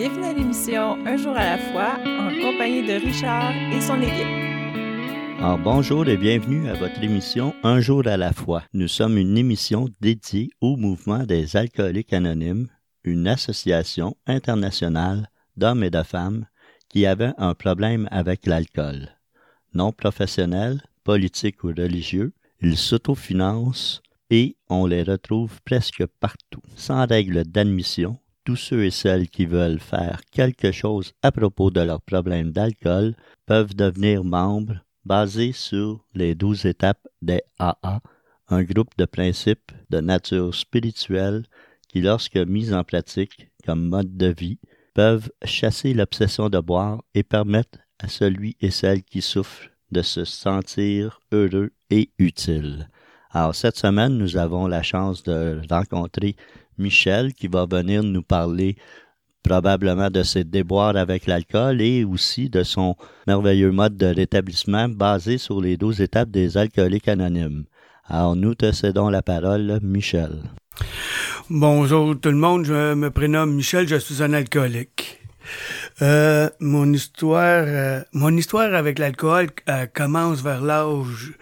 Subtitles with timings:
[0.00, 4.24] Bienvenue à l'émission Un jour à la fois en compagnie de Richard et son équipe.
[5.38, 8.62] Alors bonjour et bienvenue à votre émission Un jour à la fois.
[8.72, 12.68] Nous sommes une émission dédiée au mouvement des alcooliques anonymes,
[13.04, 16.46] une association internationale d'hommes et de femmes
[16.88, 19.06] qui avaient un problème avec l'alcool.
[19.74, 27.44] Non professionnels, politiques ou religieux, ils s'autofinancent et on les retrouve presque partout, sans règle
[27.44, 28.18] d'admission.
[28.44, 33.14] Tous ceux et celles qui veulent faire quelque chose à propos de leur problème d'alcool
[33.46, 38.00] peuvent devenir membres basés sur les douze étapes des AA,
[38.48, 41.44] un groupe de principes de nature spirituelle
[41.88, 44.58] qui, lorsque mis en pratique comme mode de vie,
[44.94, 50.24] peuvent chasser l'obsession de boire et permettre à celui et celle qui souffre de se
[50.24, 52.88] sentir heureux et utile.
[53.32, 56.36] Alors cette semaine, nous avons la chance de rencontrer
[56.80, 58.76] Michel qui va venir nous parler
[59.42, 62.96] probablement de ses déboires avec l'alcool et aussi de son
[63.26, 67.64] merveilleux mode de rétablissement basé sur les douze étapes des alcooliques anonymes.
[68.04, 70.42] Alors nous te cédons la parole, Michel.
[71.48, 75.20] Bonjour tout le monde, je me prénomme Michel, je suis un alcoolique.
[76.02, 81.32] Euh, mon histoire, euh, mon histoire avec l'alcool euh, commence vers l'âge.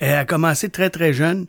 [0.00, 1.46] Elle a commencé très très jeune.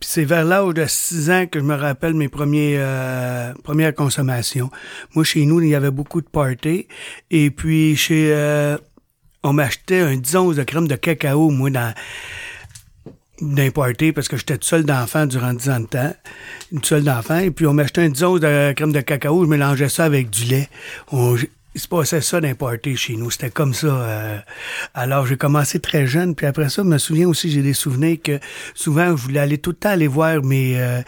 [0.00, 3.94] Puis c'est vers l'âge de 6 ans que je me rappelle mes premiers euh, premières
[3.94, 4.70] consommations.
[5.14, 6.88] Moi chez nous il y avait beaucoup de parties
[7.30, 8.34] et puis chez
[9.44, 11.94] on m'achetait un 10 onces de crème de cacao moi dans
[13.72, 16.14] party parce que j'étais tout seul d'enfant durant 10 ans de temps.
[16.72, 17.38] Une seule d'enfant.
[17.38, 19.44] Et puis, on m'achetait un 10 onces de crème de cacao.
[19.44, 20.68] Je mélangeais ça avec du lait.
[21.78, 23.30] Il se passait ça d'un party chez nous.
[23.30, 23.86] C'était comme ça.
[23.86, 24.38] Euh,
[24.94, 26.34] alors, j'ai commencé très jeune.
[26.34, 28.40] Puis après ça, je me souviens aussi, j'ai des souvenirs que
[28.74, 31.00] souvent, je voulais aller tout le temps aller voir mes, euh,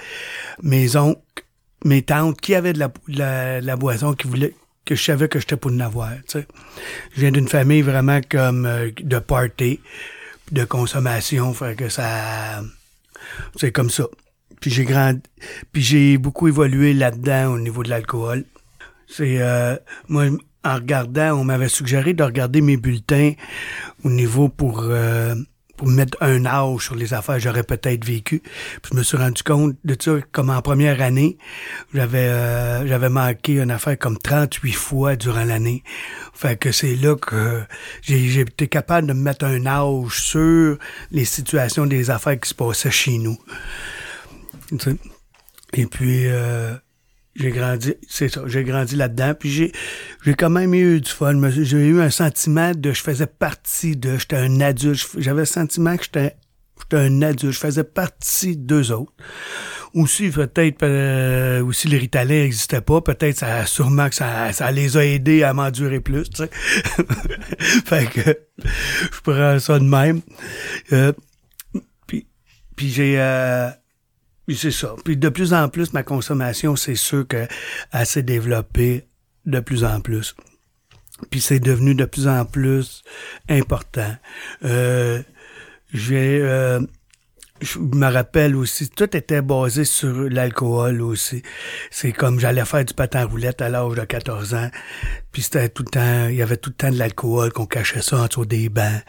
[0.63, 1.21] mes oncles,
[1.85, 4.55] mes tantes qui avaient de la, la, boisson, qui voulaient
[4.85, 6.13] que je savais que j'étais pour en avoir.
[6.29, 6.47] Tu sais.
[7.17, 9.81] Je viens d'une famille vraiment comme euh, de party
[10.53, 12.63] de consommation, fait que ça,
[13.57, 14.05] c'est comme ça.
[14.61, 15.15] Puis j'ai grand,
[15.73, 18.45] puis j'ai beaucoup évolué là-dedans au niveau de l'alcool.
[19.09, 20.27] C'est euh, moi
[20.65, 23.33] en regardant, on m'avait suggéré de regarder mes bulletins
[24.05, 25.35] au niveau pour euh,
[25.81, 28.43] pour mettre un âge sur les affaires j'aurais peut-être vécu.
[28.83, 31.39] Puis je me suis rendu compte de ça comme en première année,
[31.95, 35.83] j'avais euh, j'avais manqué une affaire comme 38 fois durant l'année.
[36.35, 37.63] Fait que c'est là que
[38.03, 40.77] j'ai été capable de me mettre un âge sur
[41.11, 43.39] les situations des affaires qui se passaient chez nous.
[45.73, 46.75] Et puis euh,
[47.37, 49.73] j'ai grandi, c'est ça, j'ai grandi là-dedans, puis j'ai,
[50.25, 51.41] j'ai quand même eu du fun.
[51.51, 55.09] J'ai eu un sentiment de, je faisais partie de, j'étais un adulte.
[55.17, 56.37] J'avais le sentiment que j'étais,
[56.81, 57.55] j'étais un adulte.
[57.55, 59.13] Je faisais partie d'eux autres.
[59.95, 63.01] Aussi, peut-être, euh, aussi les Ritalin n'existaient pas.
[63.01, 66.51] Peut-être, ça, sûrement que ça, ça les a aidés à m'endurer plus, tu sais.
[67.87, 70.21] fait que, je prends ça de même.
[70.93, 71.13] Euh,
[72.07, 72.27] puis,
[72.77, 73.71] puis j'ai, euh,
[74.55, 74.95] c'est ça.
[75.05, 77.49] Puis de plus en plus, ma consommation, c'est sûr qu'elle
[78.05, 79.07] s'est développée
[79.47, 80.35] de plus en plus.
[81.31, 83.03] Puis c'est devenu de plus en plus
[83.49, 84.17] important.
[84.65, 85.23] Euh,
[85.93, 86.41] j'ai...
[86.43, 86.81] Euh,
[87.61, 91.43] je me rappelle aussi, tout était basé sur l'alcool aussi.
[91.91, 94.71] C'est comme j'allais faire du patin roulette à l'âge de 14 ans,
[95.31, 98.01] puis c'était tout le temps, il y avait tout le temps de l'alcool, qu'on cachait
[98.01, 99.03] ça en dessous des bancs.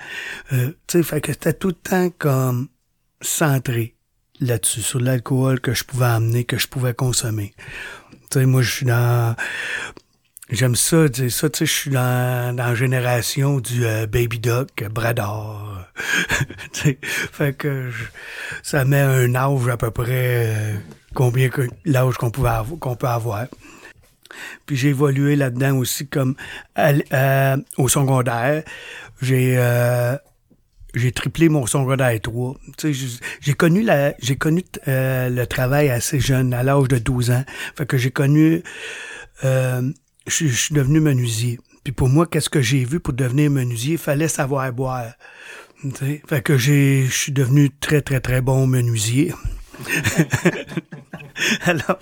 [0.52, 2.68] Euh, tu sais, fait que c'était tout le temps comme
[3.22, 3.96] centré
[4.42, 7.54] là-dessus, sur l'alcool que je pouvais amener, que je pouvais consommer.
[8.30, 9.36] Tu sais, moi, je suis dans...
[10.50, 15.86] J'aime ça, tu sais, je suis dans, la génération du euh, Baby Duck, Brador.
[16.74, 17.90] fait que
[18.62, 20.76] ça met un âge à peu près euh,
[21.14, 22.48] combien que l'âge qu'on peut
[23.08, 23.46] avoir.
[24.66, 26.36] Puis j'ai évolué là-dedans aussi comme
[26.78, 28.64] euh, au secondaire.
[29.22, 29.58] J'ai
[30.94, 32.56] j'ai triplé mon secondaire 3.
[33.42, 37.44] J'ai connu la j'ai connu euh, le travail assez jeune, à l'âge de 12 ans.
[37.76, 38.64] Fait que j'ai connu
[39.44, 39.82] euh,
[40.28, 41.60] je suis devenu menuisier.
[41.84, 43.94] Puis pour moi, qu'est-ce que j'ai vu pour devenir menuisier?
[43.94, 45.14] Il fallait savoir boire.
[46.28, 49.34] Fait que j'ai je suis devenu très, très, très bon menuisier.
[51.64, 51.98] Alors,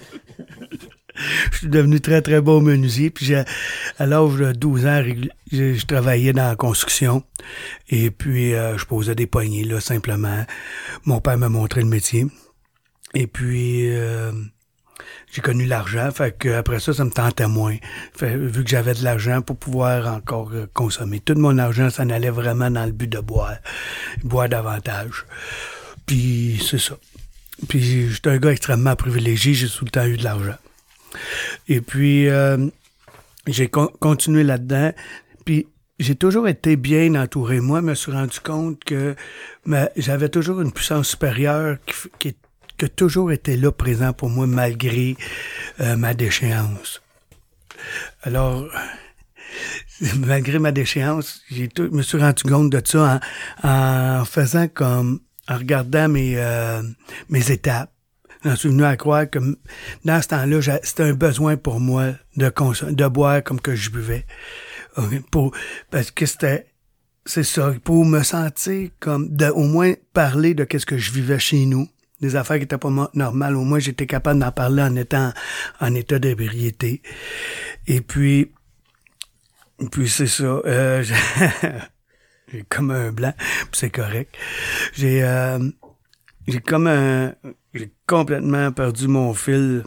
[1.52, 3.10] je suis devenu très, très bon menuisier.
[3.10, 5.04] Puis à l'âge de 12 ans,
[5.52, 7.24] je, travaillais dans la construction.
[7.90, 10.46] Et puis, euh, je posais des poignées, là, simplement.
[11.06, 12.28] Mon père m'a montré le métier.
[13.14, 14.32] Et puis, euh,
[15.32, 16.12] j'ai connu l'argent.
[16.12, 17.76] Fait que après ça, ça me tentait moins.
[18.16, 21.20] Fait, vu que j'avais de l'argent pour pouvoir encore euh, consommer.
[21.20, 23.58] Tout mon argent, ça allait vraiment dans le but de boire.
[24.24, 25.26] Boire davantage.
[26.06, 26.98] Puis, c'est ça.
[27.68, 29.54] Puis, j'étais un gars extrêmement privilégié.
[29.54, 30.56] J'ai tout le temps eu de l'argent.
[31.68, 32.68] Et puis, euh,
[33.48, 34.94] j'ai continué là-dedans.
[35.46, 35.68] Puis
[36.00, 37.60] j'ai toujours été bien entouré.
[37.60, 39.16] Moi, je me suis rendu compte que
[39.98, 41.78] j'avais toujours une puissance supérieure
[42.20, 42.36] qui,
[42.78, 45.18] qui, a toujours été là présent pour moi malgré
[45.82, 47.02] euh, ma déchéance.
[48.24, 48.66] Alors,
[50.26, 53.20] malgré ma déchéance, j'ai me suis rendu compte de ça
[53.64, 53.70] en,
[54.22, 55.20] en faisant comme
[55.50, 56.82] en regardant mes euh,
[57.28, 57.92] mes étapes.
[58.44, 59.40] J'en suis venu à croire que
[60.06, 64.26] dans ce temps-là, c'était un besoin pour moi de boire comme que je buvais.
[65.32, 65.54] Pour,
[65.92, 66.68] parce que c'était
[67.26, 71.38] c'est ça, pour me sentir comme de au moins parler de qu'est-ce que je vivais
[71.40, 71.88] chez nous
[72.22, 73.56] des affaires qui étaient pas normales.
[73.56, 75.32] Au moins, j'étais capable d'en parler en étant
[75.80, 77.02] en état d'ébriété.
[77.88, 78.52] Et puis,
[79.92, 80.44] puis c'est ça.
[80.44, 81.04] Euh,
[82.52, 83.34] j'ai comme un blanc,
[83.72, 84.36] c'est correct.
[84.94, 85.60] J'ai euh,
[86.52, 87.34] j'ai comme un
[87.74, 89.84] j'ai complètement perdu mon fil.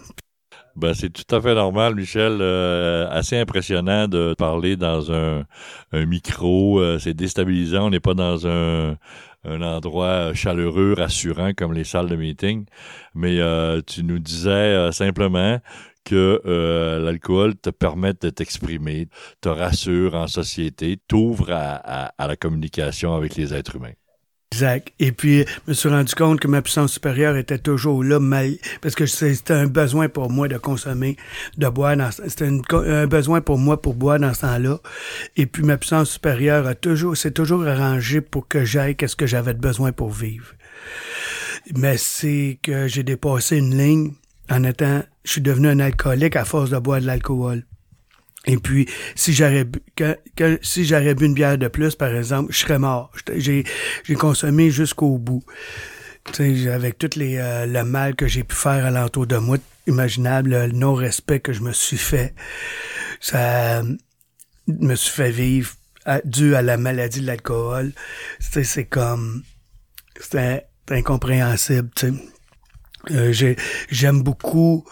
[0.76, 2.38] Ben, c'est tout à fait normal, Michel.
[2.40, 5.44] Euh, assez impressionnant de parler dans un,
[5.92, 6.80] un micro.
[6.80, 7.86] Euh, c'est déstabilisant.
[7.86, 8.96] On n'est pas dans un,
[9.44, 12.64] un endroit chaleureux, rassurant comme les salles de meeting.
[13.14, 15.58] Mais euh, tu nous disais simplement
[16.04, 16.40] que
[17.04, 19.08] l'alcool te permet de t'exprimer,
[19.40, 23.92] te rassure en société, t'ouvre à, à la communication avec les êtres humains.
[24.52, 24.92] Exact.
[24.98, 28.20] Et puis, je me suis rendu compte que ma puissance supérieure était toujours là,
[28.82, 31.16] parce que c'était un besoin pour moi de consommer,
[31.56, 31.96] de boire.
[32.12, 34.78] C'était un besoin pour moi pour boire dans ce temps-là.
[35.38, 39.26] Et puis, ma puissance supérieure a toujours, s'est toujours arrangé pour que j'aille qu'est-ce que
[39.26, 40.52] j'avais de besoin pour vivre.
[41.74, 44.12] Mais c'est que j'ai dépassé une ligne
[44.50, 47.64] en étant, je suis devenu un alcoolique à force de boire de l'alcool.
[48.46, 49.78] Et puis, si j'aurais bu,
[50.62, 53.12] si j'aurais bu une bière de plus, par exemple, je serais mort.
[53.36, 53.64] J'ai,
[54.04, 55.44] j'ai consommé jusqu'au bout.
[56.32, 59.58] Tu sais, avec tout les, euh, le mal que j'ai pu faire alentour de moi,
[59.86, 62.34] imaginable, le non-respect que je me suis fait,
[63.20, 63.82] ça
[64.66, 65.74] me suis fait vivre
[66.24, 67.92] dû à la maladie de l'alcool.
[68.40, 69.42] C'est comme,
[70.20, 72.14] c'est incompréhensible, tu sais.
[73.10, 73.54] Euh,
[73.90, 74.84] j'aime beaucoup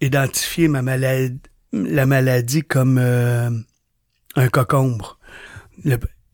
[0.00, 1.40] identifier ma maladie
[1.72, 3.50] la maladie comme euh,
[4.36, 5.18] un cocombre.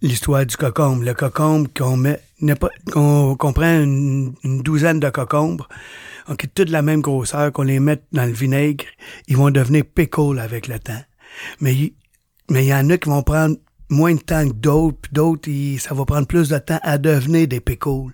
[0.00, 1.04] L'histoire du cocombre.
[1.04, 2.20] Le cocombre qu'on met,
[2.92, 5.68] qu'on prend une, douzaine de cocombres,
[6.28, 8.84] on quitte toute la même grosseur, qu'on les met dans le vinaigre,
[9.28, 11.02] ils vont devenir pickles avec le temps.
[11.60, 11.92] Mais
[12.50, 13.56] mais il y en a qui vont prendre
[13.88, 17.46] moins de temps que d'autres, puis d'autres, ça va prendre plus de temps à devenir
[17.46, 18.12] des pickles.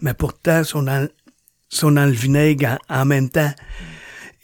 [0.00, 1.08] Mais pourtant, sont dans,
[1.68, 3.52] sont dans le vinaigre en même temps.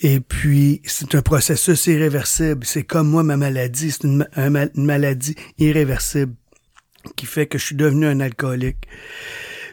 [0.01, 2.67] Et puis, c'est un processus irréversible.
[2.67, 3.91] C'est comme moi, ma maladie.
[3.91, 4.27] C'est une,
[4.75, 6.35] maladie irréversible
[7.17, 8.87] qui fait que je suis devenu un alcoolique.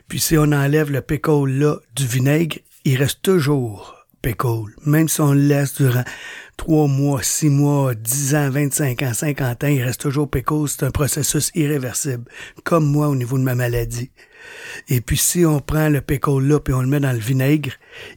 [0.08, 4.72] Puis si on enlève le pickle là du vinaigre, il reste toujours pickle.
[4.86, 6.04] Même si on le laisse durant
[6.56, 10.68] trois mois, six mois, dix ans, vingt-cinq ans, cinquante ans, il reste toujours pickle.
[10.68, 12.26] C'est un processus irréversible.
[12.64, 14.12] Comme moi au niveau de ma maladie.
[14.88, 17.72] Et puis si on prend le pickle là puis on le met dans le vinaigre,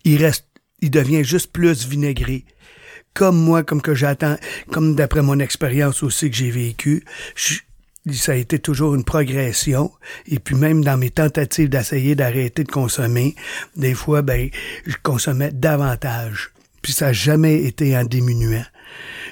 [0.05, 0.46] il reste
[0.81, 2.45] il devient juste plus vinaigré.
[3.15, 4.37] Comme moi, comme que j'attends,
[4.71, 7.03] comme d'après mon expérience aussi que j'ai vécu,
[8.13, 9.91] ça a été toujours une progression.
[10.27, 13.35] Et puis même dans mes tentatives d'essayer d'arrêter de consommer,
[13.75, 14.51] des fois, ben,
[14.87, 16.51] je consommais davantage.
[16.83, 18.65] Puis ça n'a jamais été en diminuant.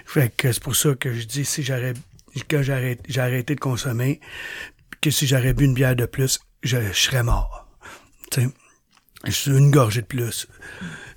[0.06, 1.96] Fait que c'est pour ça que je dis, si j'arrête,
[2.50, 4.20] quand j'ai arrêté, de consommer,
[5.00, 7.68] que si j'aurais bu une bière de plus, je, serais mort.
[8.32, 8.48] sais
[9.46, 10.48] une gorgée de plus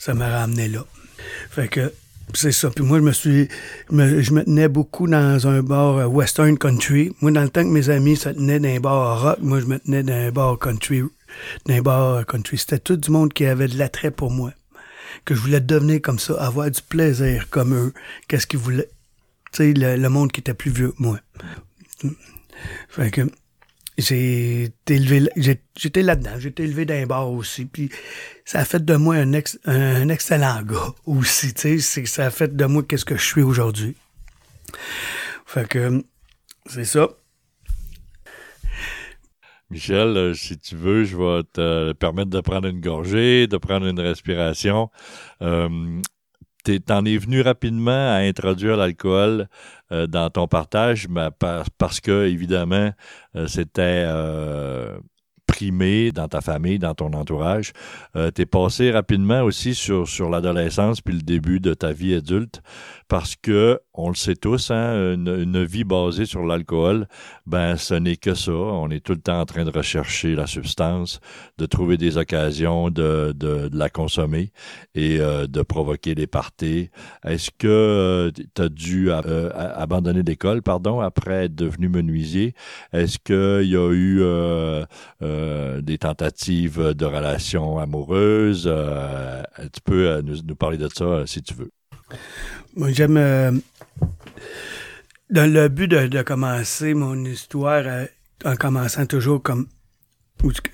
[0.07, 0.85] ça m'a ramené là.
[1.49, 1.91] Fait que
[2.33, 2.69] c'est ça.
[2.69, 3.49] Puis moi, je me suis,
[3.89, 7.11] je me tenais beaucoup dans un bar euh, western country.
[7.19, 9.65] Moi, dans le temps que mes amis se tenaient dans un bar rock, moi, je
[9.65, 11.03] me tenais dans un bar country,
[11.83, 12.57] bar country.
[12.57, 14.53] C'était tout du monde qui avait de l'attrait pour moi.
[15.25, 17.93] Que je voulais devenir comme ça, avoir du plaisir comme eux.
[18.29, 18.87] Qu'est-ce qu'ils voulaient?
[19.51, 21.19] Tu sais, le, le, monde qui était plus vieux que moi.
[22.87, 23.29] Fait que
[23.97, 25.29] j'ai été élevé,
[25.75, 27.89] j'étais là-dedans, été élevé d'un bar aussi, puis
[28.45, 29.33] ça a fait de moi un,
[30.09, 33.95] excellent gars aussi, tu sais, ça a fait de moi qu'est-ce que je suis aujourd'hui.
[35.45, 36.03] Fait que,
[36.67, 37.09] c'est ça.
[39.69, 43.85] Michel, euh, si tu veux, je vais te permettre de prendre une gorgée, de prendre
[43.85, 44.89] une respiration.
[45.41, 45.99] Euh,
[46.85, 49.47] T'en es venu rapidement à introduire l'alcool
[49.91, 51.29] euh, dans ton partage, mais
[51.77, 52.91] parce que, évidemment,
[53.35, 54.97] euh, c'était euh,
[55.47, 57.73] primé dans ta famille, dans ton entourage.
[58.15, 62.13] Euh, tu es passé rapidement aussi sur, sur l'adolescence puis le début de ta vie
[62.13, 62.61] adulte
[63.07, 67.07] parce que, on le sait tous, hein, une, vie basée sur l'alcool,
[67.45, 68.51] ben ce n'est que ça.
[68.51, 71.19] On est tout le temps en train de rechercher la substance,
[71.57, 74.51] de trouver des occasions de, de, la consommer
[74.93, 76.89] et euh, de provoquer des parties.
[77.23, 82.53] Est-ce que euh, tu as dû euh, abandonner l'école, pardon, après être devenu menuisier?
[82.91, 84.21] Est-ce qu'il y a eu
[85.81, 88.71] des tentatives de relations amoureuses?
[89.73, 91.69] tu peux nous, nous parler de ça si tu veux.
[92.75, 93.17] Moi, j'aime.
[93.17, 93.51] Euh,
[95.29, 98.05] dans le but de, commencer mon histoire euh,
[98.45, 99.67] en commençant toujours comme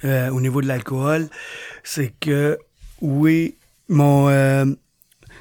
[0.04, 1.28] euh, au niveau de l'alcool,
[1.84, 2.60] c'est que
[3.02, 3.58] oui,
[3.90, 4.28] mon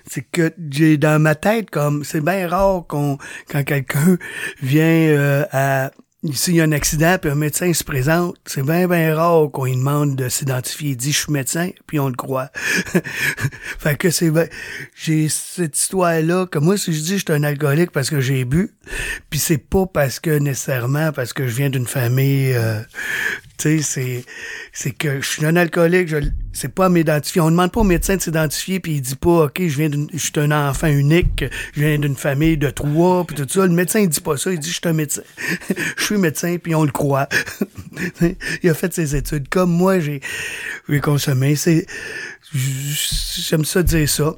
[0.08, 4.16] c'est que j'ai dans ma tête comme c'est bien rare qu'on quand quelqu'un
[4.62, 5.90] vient à
[6.30, 9.64] s'il y a un accident, puis un médecin se présente, c'est bien, bien rare qu'on
[9.64, 10.90] lui demande de s'identifier.
[10.90, 12.50] Il dit, je suis médecin, puis on le croit.
[13.78, 14.30] fait que c'est...
[14.94, 18.44] J'ai cette histoire-là, que moi, si je dis je suis un alcoolique parce que j'ai
[18.44, 18.70] bu,
[19.30, 22.52] puis c'est pas parce que, nécessairement, parce que je viens d'une famille...
[22.54, 22.80] Euh,
[23.82, 26.16] c'est, que je suis un alcoolique, je,
[26.52, 27.40] c'est pas à m'identifier.
[27.40, 30.18] On demande pas au médecin de s'identifier, puis il dit pas, OK, je viens je
[30.18, 33.66] suis un enfant unique, je viens d'une famille de trois, puis tout ça.
[33.66, 35.22] Le médecin, il dit pas ça, il dit, je suis un médecin.
[35.96, 37.28] je suis médecin, puis on le croit.
[38.62, 39.48] il a fait ses études.
[39.48, 40.20] Comme moi, j'ai,
[41.00, 41.56] consommé.
[41.56, 41.86] C'est,
[42.52, 44.36] j'aime ça dire ça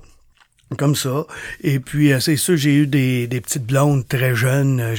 [0.77, 1.27] comme ça.
[1.63, 4.95] Et puis, euh, c'est sûr, j'ai eu des, des petites blondes très jeunes.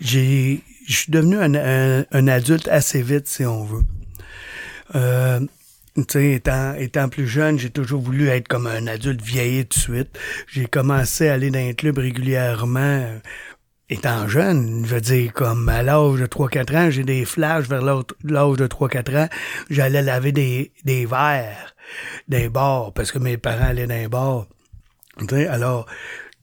[0.00, 3.84] J'ai je suis devenu un, adulte assez vite, si on veut.
[4.94, 5.40] Euh,
[5.96, 10.18] étant, étant plus jeune, j'ai toujours voulu être comme un adulte vieilli tout de suite.
[10.46, 12.80] J'ai commencé à aller dans un club régulièrement.
[12.80, 13.18] Euh,
[13.88, 17.82] étant jeune, je veux dire, comme à l'âge de 3-4 ans, j'ai des flashs vers
[17.82, 19.28] l'âge de 3-4 ans,
[19.70, 21.76] j'allais laver des, des verres
[22.28, 24.46] des bars, parce que mes parents allaient dans les bars.
[25.48, 25.86] alors,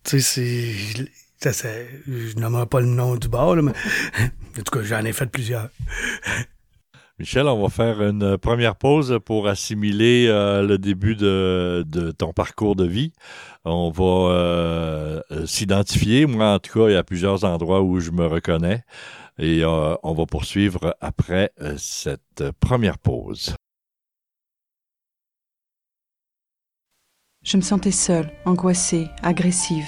[0.04, 1.06] tu sais, c'est
[1.52, 1.70] ça,
[2.08, 3.72] je nommerai pas le nom du bar, mais
[4.60, 5.70] en tout cas, j'en ai fait plusieurs.
[7.20, 11.86] Michel, on va faire une première pause pour assimiler euh, le début de,
[12.18, 13.14] ton parcours de vie.
[13.66, 16.26] On va euh, s'identifier.
[16.26, 18.84] Moi, en tout cas, il y a plusieurs endroits où je me reconnais.
[19.38, 23.56] Et euh, on va poursuivre après cette première pause.
[27.44, 29.88] Je me sentais seule, angoissée, agressive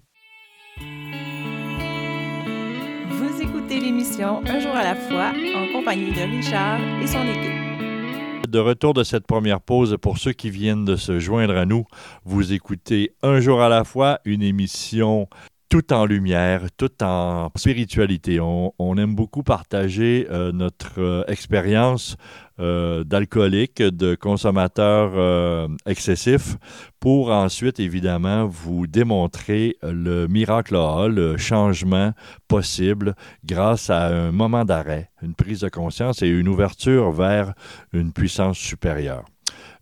[3.79, 8.49] l'émission Un jour à la fois en compagnie de Richard et son équipe.
[8.49, 11.85] De retour de cette première pause, pour ceux qui viennent de se joindre à nous,
[12.25, 15.27] vous écoutez Un jour à la fois, une émission
[15.71, 18.41] tout en lumière, tout en spiritualité.
[18.41, 22.17] On, aime beaucoup partager euh, notre euh, expérience
[22.59, 26.57] euh, d'alcoolique, de consommateur euh, excessif,
[26.99, 30.75] pour ensuite, évidemment, vous démontrer le miracle
[31.07, 32.11] le changement
[32.49, 37.53] possible grâce à un moment d'arrêt, une prise de conscience et une ouverture vers
[37.93, 39.23] une puissance supérieure.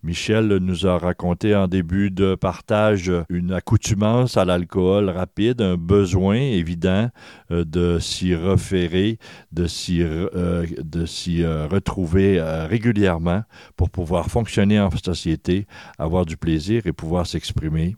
[0.02, 6.36] Michel nous a raconté en début de partage une accoutumance à l'alcool rapide, un besoin
[6.36, 7.10] évident
[7.50, 9.18] euh, de s'y référer,
[9.52, 13.42] de s'y, euh, de s'y euh, retrouver régulièrement
[13.76, 15.66] pour pouvoir fonctionner en société,
[15.98, 17.96] avoir du plaisir et pouvoir s'exprimer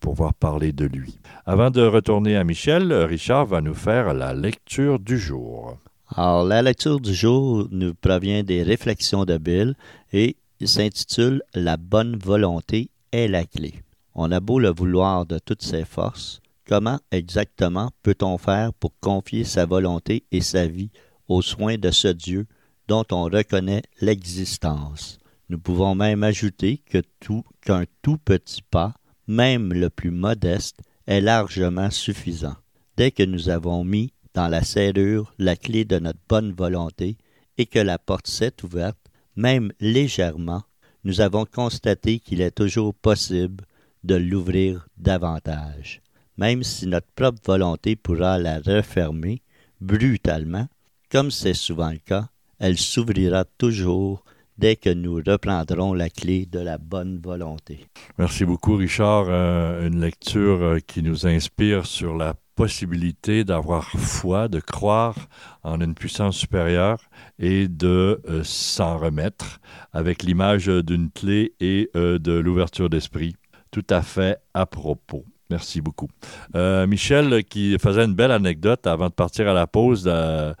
[0.00, 1.18] pouvoir parler de lui.
[1.46, 5.78] Avant de retourner à Michel, Richard va nous faire la lecture du jour.
[6.14, 9.74] Alors, la lecture du jour nous provient des réflexions de Bill
[10.12, 13.82] et s'intitule La bonne volonté est la clé.
[14.14, 19.44] On a beau le vouloir de toutes ses forces, comment exactement peut-on faire pour confier
[19.44, 20.90] sa volonté et sa vie
[21.28, 22.46] aux soins de ce Dieu
[22.88, 25.18] dont on reconnaît l'existence?
[25.48, 28.94] Nous pouvons même ajouter que tout, qu'un tout petit pas,
[29.26, 32.56] même le plus modeste, est largement suffisant.
[32.96, 37.16] Dès que nous avons mis dans la serrure la clé de notre bonne volonté
[37.58, 39.01] et que la porte s'est ouverte,
[39.36, 40.62] même légèrement,
[41.04, 43.64] nous avons constaté qu'il est toujours possible
[44.04, 46.00] de l'ouvrir davantage.
[46.36, 49.42] Même si notre propre volonté pourra la refermer
[49.80, 50.66] brutalement,
[51.10, 54.24] comme c'est souvent le cas, elle s'ouvrira toujours
[54.56, 57.86] dès que nous reprendrons la clé de la bonne volonté.
[58.18, 59.26] Merci beaucoup, Richard.
[59.28, 65.16] Euh, une lecture euh, qui nous inspire sur la possibilité d'avoir foi, de croire
[65.62, 67.00] en une puissance supérieure
[67.42, 69.60] et de euh, s'en remettre
[69.92, 73.36] avec l'image d'une clé et de l'ouverture d'esprit.
[73.70, 75.26] Tout à fait à propos.
[75.52, 76.08] Merci beaucoup.
[76.56, 80.54] Euh, Michel, qui faisait une belle anecdote avant de partir à la pause euh,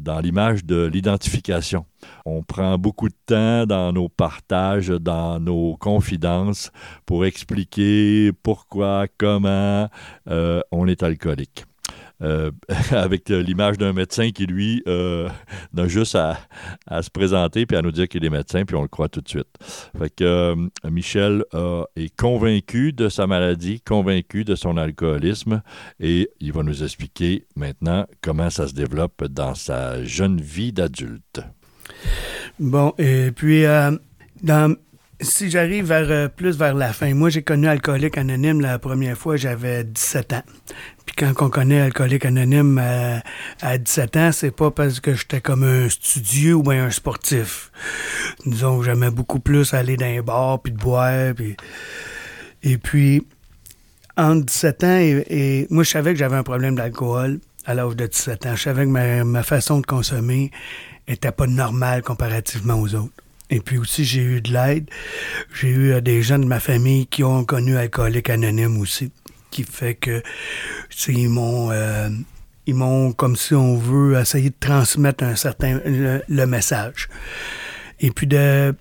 [0.00, 1.84] dans l'image de l'identification.
[2.24, 6.70] On prend beaucoup de temps dans nos partages, dans nos confidences
[7.04, 9.90] pour expliquer pourquoi, comment
[10.30, 11.67] euh, on est alcoolique.
[12.20, 12.50] Euh,
[12.90, 15.28] avec l'image d'un médecin qui, lui, euh,
[15.72, 16.38] n'a juste à,
[17.02, 19.28] se présenter puis à nous dire qu'il est médecin, puis on le croit tout de
[19.28, 19.48] suite.
[19.98, 20.56] Fait que euh,
[20.90, 21.44] Michel
[21.96, 25.62] est convaincu de sa maladie, convaincu de son alcoolisme,
[26.00, 31.40] et il va nous expliquer maintenant comment ça se développe dans sa jeune vie d'adulte.
[32.58, 33.64] Bon, et puis,
[34.42, 34.76] dans
[35.20, 39.36] si j'arrive vers plus vers la fin, moi j'ai connu Alcoolique Anonyme la première fois,
[39.36, 40.42] j'avais 17 ans.
[41.06, 43.22] Puis quand on connaît Alcoolique Anonyme à,
[43.60, 47.72] à 17 ans, c'est pas parce que j'étais comme un studieux ou un sportif.
[48.46, 51.34] Disons j'aimais beaucoup plus aller dans les bars puis de boire.
[51.34, 51.56] Puis...
[52.62, 53.26] Et puis,
[54.16, 58.06] entre 17 ans et, moi, je savais que j'avais un problème d'alcool à l'âge de
[58.06, 58.56] 17 ans.
[58.56, 60.50] Je savais que ma, ma façon de consommer
[61.06, 63.12] était pas normale comparativement aux autres.
[63.50, 64.90] Et puis aussi, j'ai eu de l'aide.
[65.54, 69.10] J'ai eu euh, des gens de ma famille qui ont connu Alcoolique Anonyme aussi
[69.50, 70.22] qui fait que
[71.08, 72.10] ils m'ont euh,
[72.66, 77.08] ils m'ont comme si on veut essayer de transmettre un certain le, message.
[78.00, 78.74] Et puis de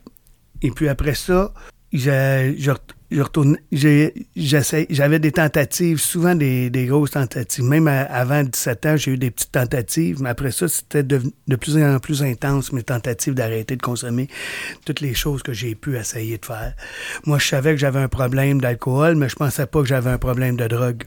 [0.62, 1.54] et puis après ça,
[3.72, 7.64] j'ai j'avais des tentatives, souvent des, grosses tentatives.
[7.64, 11.22] Même avant 17 ans, j'ai eu des petites tentatives, mais après ça, c'était de,
[11.56, 14.28] plus en plus intense, mes tentatives d'arrêter de consommer
[14.86, 16.74] toutes les choses que j'ai pu essayer de faire.
[17.26, 20.18] Moi, je savais que j'avais un problème d'alcool, mais je pensais pas que j'avais un
[20.18, 21.04] problème de drogue.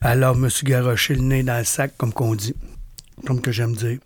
[0.00, 2.54] Alors, je me suis garoché le nez dans le sac, comme qu'on dit,
[3.26, 3.98] comme que j'aime dire.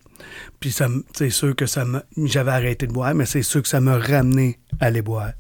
[0.61, 0.75] Puis
[1.15, 1.85] c'est sûr que ça
[2.25, 5.33] j'avais arrêté de boire, mais c'est sûr que ça m'a ramené à aller boire.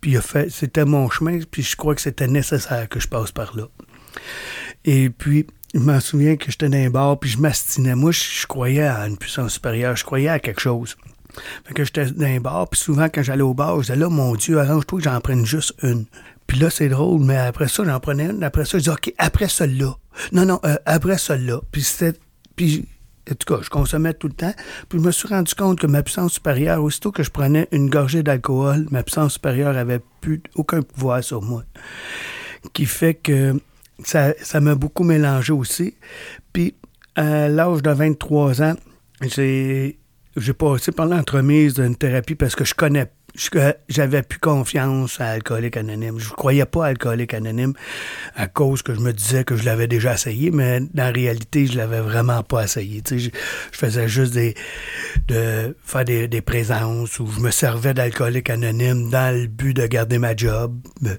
[0.00, 0.16] Puis
[0.48, 3.64] c'était mon chemin, puis je crois que c'était nécessaire que je passe par là.
[4.84, 7.94] Et puis, je m'en souviens que j'étais dans un bar, puis je m'astinais.
[7.94, 10.96] Moi, je, croyais à une puissance supérieure, je croyais à quelque chose.
[11.64, 14.08] Fait que j'étais dans un bar, puis souvent, quand j'allais au bar, je disais, là,
[14.08, 16.04] mon Dieu, arrange-toi que j'en prenne juste une.
[16.46, 18.42] Puis là, c'est drôle, mais après ça, j'en prenais une.
[18.42, 19.96] Après ça, je disais, OK, après celle-là.
[20.32, 21.60] Non, non, euh, après celle-là.
[21.70, 22.18] Puis c'était...
[22.56, 22.86] Puis
[23.30, 24.52] en tout cas, je consommais tout le temps.
[24.88, 27.88] Puis je me suis rendu compte que ma puissance supérieure, aussitôt que je prenais une
[27.88, 31.64] gorgée d'alcool, ma puissance supérieure avait plus aucun pouvoir sur moi.
[32.72, 33.54] Qui fait que
[34.04, 35.94] ça, ça m'a beaucoup mélangé aussi.
[36.52, 36.74] Puis
[37.14, 38.74] à l'âge de 23 ans,
[39.22, 39.98] j'ai,
[40.36, 43.10] j'ai passé par l'entremise d'une thérapie parce que je connais
[43.88, 46.18] j'avais plus confiance à Alcoolique Anonyme.
[46.18, 47.72] Je ne croyais pas à Alcoolique Anonyme
[48.36, 51.76] à cause que je me disais que je l'avais déjà essayé, mais dans réalité, je
[51.78, 53.02] l'avais vraiment pas essayé.
[53.08, 53.30] Je, je,
[53.72, 54.54] faisais juste des
[55.28, 60.18] de faire des, présences où je me servais d'Alcoolique Anonyme dans le but de garder
[60.18, 60.74] ma job.
[61.04, 61.16] Euh,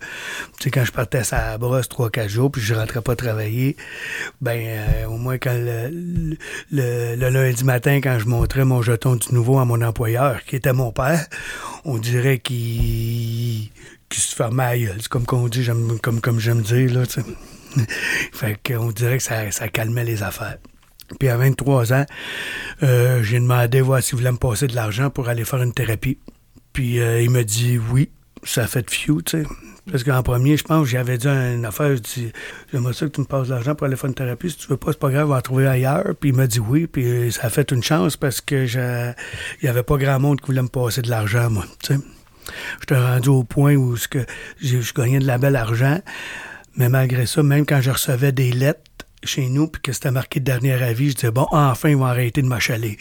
[0.58, 3.16] tu sais, quand je partais à la brosse trois, quatre jours, puis je rentrais pas
[3.16, 3.78] travailler,
[4.42, 6.36] ben euh, au moins quand le,
[6.72, 10.56] le, le, lundi matin, quand je montrais mon jeton du nouveau à mon employeur, qui
[10.56, 11.26] était mon père,
[11.86, 13.70] on dirait qu'il
[14.12, 14.36] se
[14.78, 14.98] gueule.
[15.00, 15.66] C'est comme qu'on dit,
[16.02, 17.04] comme, comme j'aime dire, là,
[18.34, 20.58] fait qu'on dirait que ça, calmait les affaires.
[21.20, 22.06] Puis à 23 ans,
[22.82, 26.18] euh, j'ai demandé voir s'il voulait me passer de l'argent pour aller faire une thérapie.
[26.72, 28.10] Puis euh, il m'a dit oui,
[28.44, 28.90] ça fait de
[29.22, 29.44] tu sais.
[29.92, 32.32] Parce qu'en premier, je pense, j'avais dit une affaire, je dis,
[32.72, 34.50] j'aimerais ça que tu me passes de l'argent pour aller faire une thérapie.
[34.50, 36.16] Si tu veux pas, c'est pas grave, on va trouver ailleurs.
[36.20, 39.68] Puis il m'a dit oui, puis ça a fait une chance parce que il y
[39.68, 42.00] avait pas grand monde qui voulait me passer de l'argent, moi, tu sais.
[42.80, 44.26] J'étais rendu au point où que
[44.62, 46.00] je gagnais de la belle argent.
[46.76, 48.80] Mais malgré ça, même quand je recevais des lettres
[49.24, 52.42] chez nous, puis que c'était marqué dernier avis, je disais, bon, enfin, ils vont arrêter
[52.42, 52.98] de m'achaler.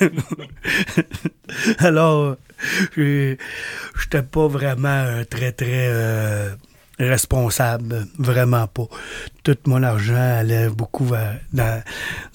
[1.78, 2.36] Alors,
[2.96, 6.50] j'étais pas vraiment très, très euh,
[6.98, 8.86] responsable, vraiment pas.
[9.42, 11.10] Tout mon argent allait beaucoup
[11.52, 11.82] dans,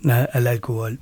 [0.10, 0.98] à l'alcool.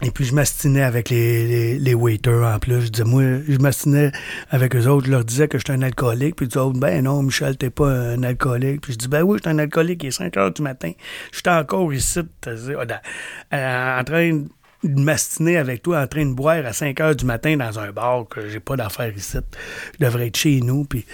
[0.00, 2.82] Et puis je m'astinais avec les, les, waiters en plus.
[2.82, 4.12] Je disais, moi, je m'astinais
[4.48, 5.06] avec eux autres.
[5.06, 6.36] Je leur disais que j'étais un alcoolique.
[6.36, 8.82] Puis ils disaient, ben non, Michel, t'es pas un alcoolique.
[8.82, 10.04] Puis je dis, ben oui, j'étais un alcoolique.
[10.04, 10.92] Il est 5 heures du matin.
[11.32, 14.44] J'étais encore ici, en train
[14.84, 18.26] m'astiner avec toi, en train de boire à 5 heures du matin dans un bar
[18.28, 19.38] que j'ai pas d'affaires ici.
[19.98, 20.84] Je devrais être chez nous.
[20.84, 21.04] Puis,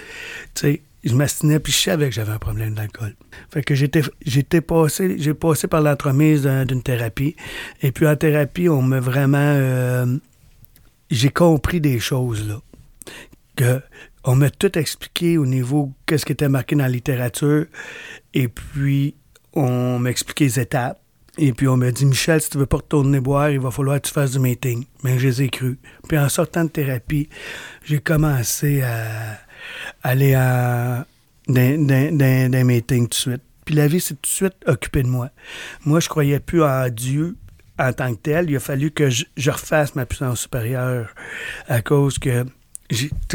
[0.53, 3.15] tu sais, je m'astinais, puis je savais que j'avais un problème d'alcool.
[3.51, 7.35] Fait que j'étais, j'étais passé, j'ai passé par l'entremise d'une thérapie.
[7.81, 10.17] Et puis en thérapie, on m'a vraiment, euh,
[11.11, 12.59] j'ai compris des choses là.
[13.55, 13.81] que
[14.27, 17.67] on m'a tout expliqué au niveau qu'est-ce qui était marqué dans la littérature.
[18.33, 19.13] Et puis,
[19.53, 20.99] on m'a expliqué les étapes.
[21.37, 23.99] Et puis, on m'a dit, Michel, si tu veux pas retourner boire, il va falloir
[24.01, 24.85] que tu fasses du meeting.
[25.03, 25.77] Mais je les ai cru.
[26.07, 27.29] Puis, en sortant de thérapie,
[27.83, 29.39] j'ai commencé à
[30.03, 31.05] aller à
[31.47, 33.41] d'un meeting tout de suite.
[33.65, 35.29] Puis la vie s'est tout de suite occupée de moi.
[35.85, 37.35] Moi, je croyais plus en Dieu
[37.79, 38.49] en tant que tel.
[38.49, 41.13] Il a fallu que je refasse ma puissance supérieure
[41.67, 42.45] à cause que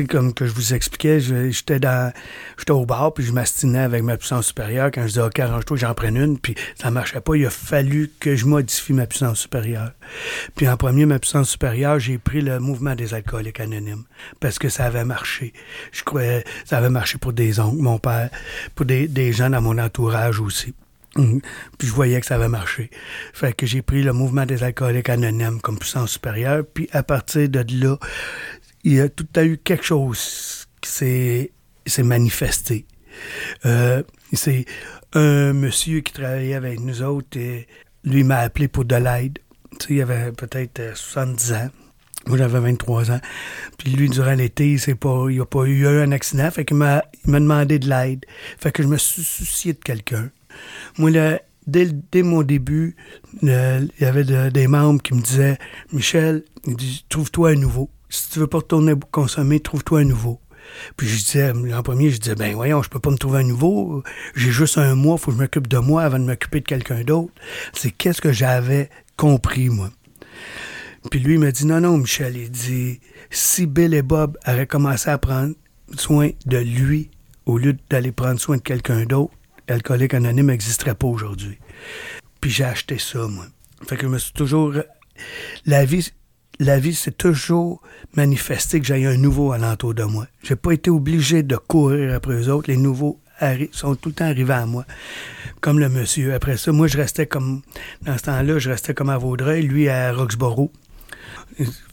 [0.09, 2.13] comme que je vous expliquais, j'étais dans
[2.57, 5.77] j'étais au bar puis je m'astinais avec ma puissance supérieure quand je disais OK, arrange-toi,
[5.77, 9.41] j'en prenne une puis ça marchait pas, il a fallu que je modifie ma puissance
[9.41, 9.93] supérieure.
[10.55, 14.05] Puis en premier ma puissance supérieure, j'ai pris le mouvement des alcooliques anonymes
[14.39, 15.53] parce que ça avait marché.
[15.93, 18.31] Je croyais ça avait marché pour des oncles, mon père,
[18.75, 20.75] pour des, des gens dans mon entourage aussi.
[21.17, 21.41] Hum.
[21.77, 22.89] Puis je voyais que ça avait marché.
[23.33, 26.63] Fait que j'ai pris le mouvement des alcooliques anonymes comme puissance supérieure.
[26.73, 27.99] Puis à partir de là,
[28.85, 30.91] il y a tout a eu quelque chose qui
[31.87, 32.87] s'est manifesté.
[33.67, 34.65] Euh, c'est
[35.13, 37.67] un monsieur qui travaillait avec nous autres et
[38.05, 39.39] lui m'a appelé pour de l'aide.
[39.89, 41.71] Il avait peut-être 70 ans.
[42.27, 43.21] Moi, j'avais 23 ans.
[43.79, 46.51] Puis lui, durant l'été, il pas, a pas eu un accident.
[46.51, 48.27] Fait qu'il m'a, il m'a demandé de l'aide.
[48.59, 50.31] Fait que je me suis soucié de quelqu'un.
[50.99, 51.11] Moi,
[51.67, 52.95] dès, dès mon début,
[53.43, 55.59] il y avait des membres qui me disaient,
[55.93, 56.45] Michel,
[57.09, 60.41] trouve-toi un nouveau si tu veux pas retourner consommer, trouve-toi un nouveau.
[60.97, 63.45] Puis je disais, en premier, je disais, ben voyons, je peux pas me trouver un
[63.45, 64.03] nouveau.
[64.35, 67.03] J'ai juste un mois, faut que je m'occupe de moi avant de m'occuper de quelqu'un
[67.03, 67.33] d'autre.
[67.73, 69.91] C'est qu'est-ce que j'avais compris, moi?
[71.11, 74.67] Puis lui, il m'a dit, non, non, Michel, il dit, si Bill et Bob avaient
[74.67, 75.55] commencé à prendre
[75.97, 77.11] soin de lui
[77.47, 79.33] au lieu d'aller prendre soin de quelqu'un d'autre,
[79.67, 81.59] Alcoolique Anonyme n'existerait pas aujourd'hui.
[82.41, 83.47] Puis j'ai acheté ça, moi.
[83.87, 84.75] Fait que je me suis toujours...
[85.67, 86.11] La vie,
[86.61, 87.83] la vie s'est toujours
[88.15, 90.27] manifesté que j'aille un nouveau alentour de moi.
[90.43, 92.71] J'ai pas été obligé de courir après eux autres.
[92.71, 93.19] Les nouveaux
[93.73, 94.85] sont tout le temps arrivés à moi.
[95.63, 96.35] Comme le monsieur.
[96.35, 97.63] Après ça, moi, je restais comme,
[98.03, 100.71] dans ce temps-là, je restais comme à Vaudreuil, lui à Roxborough.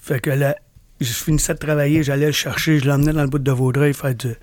[0.01, 0.57] Fait là,
[0.99, 4.15] je finissais de travailler, j'allais le chercher, je l'emmenais dans le bout de Vaudreuil faire
[4.15, 4.33] du,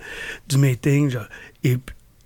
[0.49, 1.15] du meeting,
[1.63, 1.77] et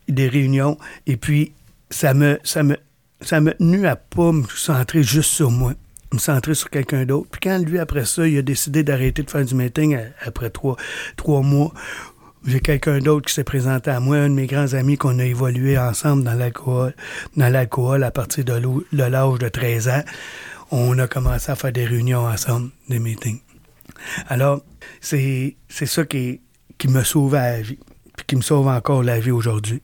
[0.08, 0.78] des réunions.
[1.06, 1.52] Et puis,
[1.90, 2.78] ça me, ça me,
[3.20, 5.74] ça me tenu à pas me centrer juste sur moi
[6.12, 7.28] me centrer sur quelqu'un d'autre.
[7.32, 10.76] Puis quand lui, après ça, il a décidé d'arrêter de faire du meeting après trois,
[11.15, 11.74] trois mois,
[12.45, 15.26] j'ai quelqu'un d'autre qui s'est présenté à moi, un de mes grands amis qu'on a
[15.26, 16.95] évolué ensemble dans l'alcool,
[17.36, 18.54] dans l'alcool à partir de
[18.91, 20.04] l'âge de 13 ans.
[20.72, 23.41] On a commencé à faire des réunions ensemble, des meetings.
[24.28, 24.62] Alors,
[25.02, 26.41] c'est, c'est ça qui,
[26.78, 27.80] qui me sauve la vie,
[28.15, 29.82] puis qui me sauve encore la vie aujourd'hui.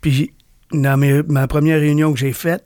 [0.00, 0.32] Puis
[0.72, 2.64] dans ma première réunion que j'ai faite,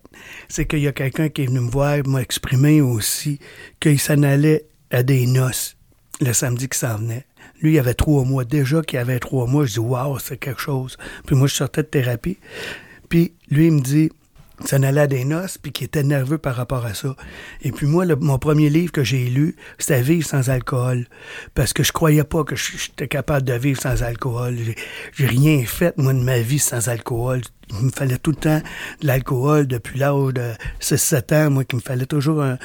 [0.49, 3.39] c'est qu'il y a quelqu'un qui est venu me voir, m'a exprimé aussi
[3.81, 5.77] qu'il s'en allait à des noces
[6.21, 7.25] le samedi qui s'en venait.
[7.61, 8.45] Lui, il avait trois mois.
[8.45, 10.97] Déjà qu'il avait trois mois, je dis Waouh, c'est quelque chose.
[11.27, 12.39] Puis moi, je sortais de thérapie.
[13.09, 14.11] Puis lui, il me dit
[14.65, 17.15] s'en allait à des noces, puis qui était nerveux par rapport à ça.
[17.63, 21.07] Et puis moi, mon premier livre que j'ai lu, c'était Vivre sans alcool,
[21.55, 24.57] parce que je croyais pas que j'étais capable de vivre sans alcool.
[25.13, 27.43] J'ai rien fait, moi, de ma vie sans alcool.
[27.71, 28.61] Il me fallait tout le temps
[29.01, 32.59] de l'alcool depuis l'âge de 6-7 ans, moi, qu'il me fallait toujours un,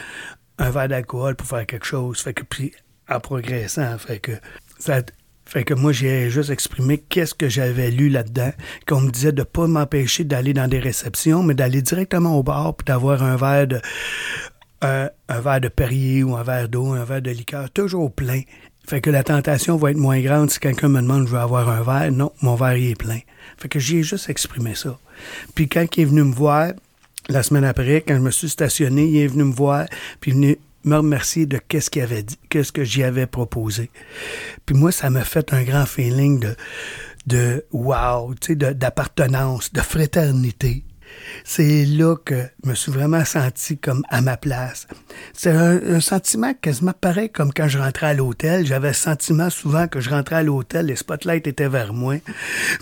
[0.58, 2.20] un verre d'alcool pour faire quelque chose.
[2.20, 2.74] Fait que puis,
[3.10, 4.32] en progressant, fait que
[4.80, 5.02] ça
[5.46, 8.52] fait que moi, j'ai juste exprimé qu'est-ce que j'avais lu là-dedans,
[8.88, 12.76] qu'on me disait de pas m'empêcher d'aller dans des réceptions, mais d'aller directement au bar
[12.76, 13.82] puis d'avoir un verre de
[14.82, 18.42] un, verre de Perrier ou un verre d'eau, un verre de liqueur, toujours plein.
[18.86, 21.69] Fait que la tentation va être moins grande si quelqu'un me demande je veux avoir
[21.69, 22.12] un verre.
[22.12, 23.19] Non, mon verre il est plein.
[23.58, 25.00] Fait que j'ai juste exprimé ça.
[25.56, 26.74] Puis quand il est venu me voir,
[27.30, 29.86] la semaine après, quand je me suis stationné, il est venu me voir,
[30.19, 33.26] puis il est venu me remercier de qu'est-ce qu'il avait dit, qu'est-ce que j'y avais
[33.26, 33.89] proposé.
[34.65, 36.56] Puis moi, ça m'a fait un grand feeling de,
[37.28, 40.84] de wow, tu sais, d'appartenance, de fraternité
[41.43, 44.88] c'est là que je me suis vraiment senti comme à ma place.
[45.34, 48.65] C'est un, sentiment quasiment pareil comme quand je rentrais à l'hôtel.
[48.65, 52.15] J'avais le sentiment souvent que je rentrais à l'hôtel, les spotlights étaient vers moi.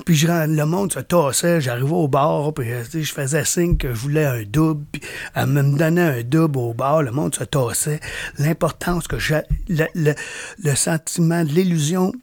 [0.06, 4.26] Puis le monde se tassait, j'arrivais au bar, puis je faisais signe que je voulais
[4.26, 5.02] un double, puis
[5.36, 8.00] elle me donnait un double au bar, le monde se tassait.
[8.38, 12.14] L'importance que j'ai, le sentiment de l'illusion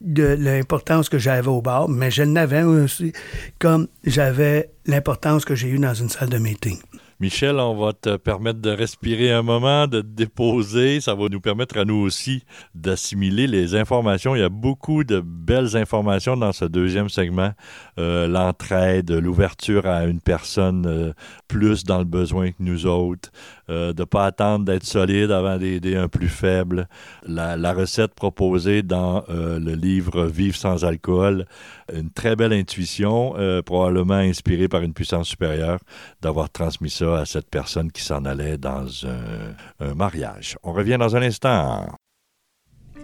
[0.00, 3.12] de l'importance que j'avais au bar, mais je l'avais aussi
[3.58, 6.78] comme j'avais l'importance que j'ai eue dans une salle de meeting.
[7.20, 11.02] Michel, on va te permettre de respirer un moment, de te déposer.
[11.02, 14.34] Ça va nous permettre à nous aussi d'assimiler les informations.
[14.34, 17.52] Il y a beaucoup de belles informations dans ce deuxième segment.
[17.98, 21.12] Euh, l'entraide, l'ouverture à une personne euh,
[21.46, 23.30] plus dans le besoin que nous autres,
[23.70, 26.88] euh, de ne pas attendre d'être solide avant d'aider un plus faible.
[27.26, 31.46] La, recette proposée dans euh, le livre Vivre sans alcool,
[31.94, 35.78] une très belle intuition, euh, probablement inspirée par une puissance supérieure,
[36.20, 40.56] d'avoir transmis ça à cette personne qui s'en allait dans un, mariage.
[40.64, 41.86] On revient dans un instant.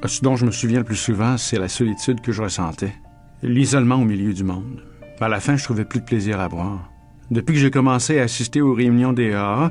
[0.04, 2.92] Ce dont je me souviens le plus souvent, c'est la solitude que je ressentais,
[3.42, 4.82] l'isolement au milieu du monde.
[5.20, 6.90] À la fin, je trouvais plus de plaisir à boire.
[7.30, 9.70] Depuis que j'ai commencé à assister aux réunions des AA,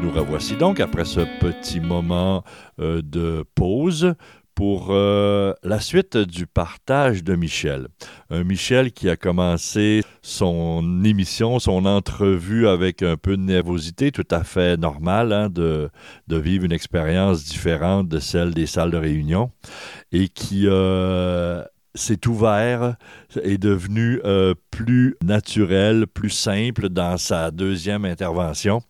[0.00, 2.44] Nous revoici donc après ce petit moment
[2.78, 4.14] euh, de pause
[4.54, 7.88] pour euh, la suite du partage de Michel.
[8.30, 14.26] Un Michel qui a commencé son émission, son entrevue avec un peu de nervosité, tout
[14.30, 15.90] à fait normal hein, de,
[16.28, 19.50] vivre une expérience différente de celle des salles de réunion,
[20.12, 21.64] et qui euh,
[21.96, 22.94] s'est ouvert,
[23.42, 24.20] est devenu
[24.70, 28.82] plus naturel, plus simple dans sa deuxième intervention,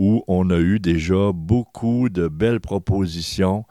[0.00, 3.66] où on a eu déjà beaucoup de belles propositions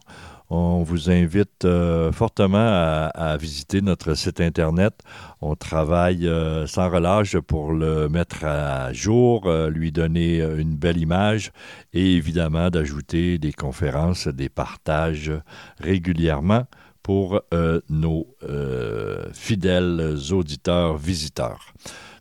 [0.48, 4.94] On vous invite euh, fortement à, visiter notre site Internet.
[5.42, 10.96] On travaille euh, sans relâche pour le mettre à jour, euh, lui donner une belle
[10.96, 11.52] image
[11.92, 15.32] et évidemment d'ajouter des conférences, des partages
[15.80, 16.64] régulièrement
[17.02, 17.42] pour
[17.88, 18.26] nos
[19.32, 21.72] fidèles auditeurs, visiteurs.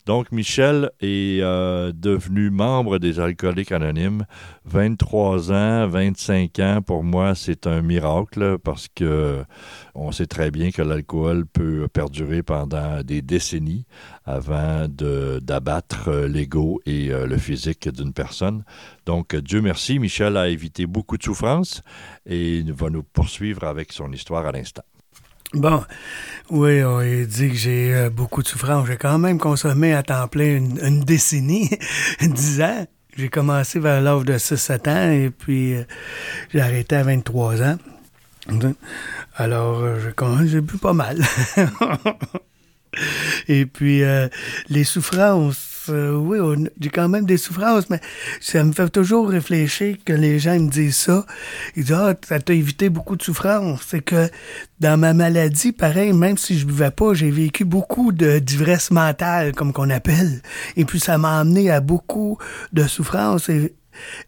[0.06, 4.26] Donc, Michel est euh, devenu membre des Alcooliques Anonymes.
[4.66, 9.44] 23 ans, 25 ans, pour moi, c'est un miracle parce que
[9.96, 13.86] on sait très bien que l'alcool peut perdurer pendant des décennies
[14.26, 18.64] avant d'abattre l'ego et euh, le physique d'une personne.
[19.08, 21.82] Donc, Dieu merci, Michel a évité beaucoup de souffrances
[22.28, 24.84] et va nous poursuivre avec son histoire à l'instant.
[25.54, 25.84] Bon,
[26.50, 28.88] oui, on dit que j'ai euh, beaucoup de souffrance.
[28.88, 31.70] J'ai quand même consommé à temps plein une, décennie,
[32.22, 32.86] dix ans.
[33.16, 35.84] J'ai commencé vers l'âge de 6-7 ans et puis euh,
[36.52, 37.78] j'ai arrêté à 23 ans.
[39.36, 41.20] Alors, euh, j'ai bu pas mal.
[43.48, 44.04] et puis,
[44.70, 48.00] les souffrances, euh, oui, j'ai quand même des souffrances, mais
[48.40, 51.26] ça me fait toujours réfléchir que les gens me disent ça.
[51.76, 53.82] Ils disent, ah, ça t'a évité beaucoup de souffrances.
[53.88, 54.30] C'est que
[54.80, 59.54] dans ma maladie, pareil, même si je buvais pas, j'ai vécu beaucoup de d'ivresse mentale,
[59.54, 60.42] comme qu'on appelle.
[60.76, 62.38] Et puis, ça m'a amené à beaucoup
[62.74, 63.50] de souffrances.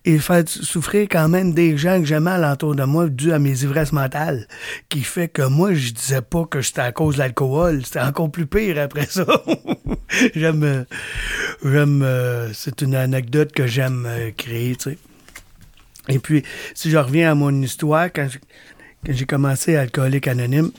[0.05, 3.63] Et faire souffrir quand même des gens que j'aimais alentour de moi dû à mes
[3.63, 4.47] ivresses mentales,
[4.89, 8.31] qui fait que moi, je disais pas que c'était à cause de l'alcool, c'était encore
[8.31, 9.25] plus pire après ça.
[10.35, 10.85] j'aime,
[11.63, 14.97] j'aime, euh, c'est une anecdote que j'aime euh, créer, tu sais.
[16.09, 18.27] Et puis, si je reviens à mon histoire, quand
[19.07, 20.71] j'ai commencé Alcoolique Anonyme,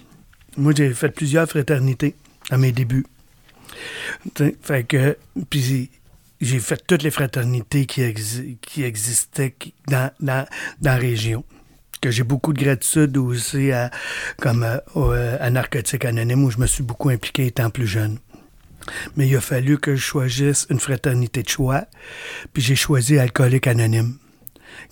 [0.57, 2.14] moi, j'ai fait plusieurs fraternités
[2.51, 3.07] à mes débuts.
[4.62, 5.16] fait que,
[5.51, 5.90] puis
[6.40, 8.03] j'ai fait toutes les fraternités qui,
[8.83, 9.55] existaient
[9.88, 11.44] dans, la région.
[12.01, 13.90] Que j'ai beaucoup de gratitude aussi à,
[14.40, 18.18] comme à, euh, à Narcotique Anonyme où je me suis beaucoup impliqué étant plus jeune.
[19.16, 21.87] Mais il a fallu que je choisisse une fraternité de choix,
[22.53, 24.16] puis j'ai choisi Alcoolique Anonyme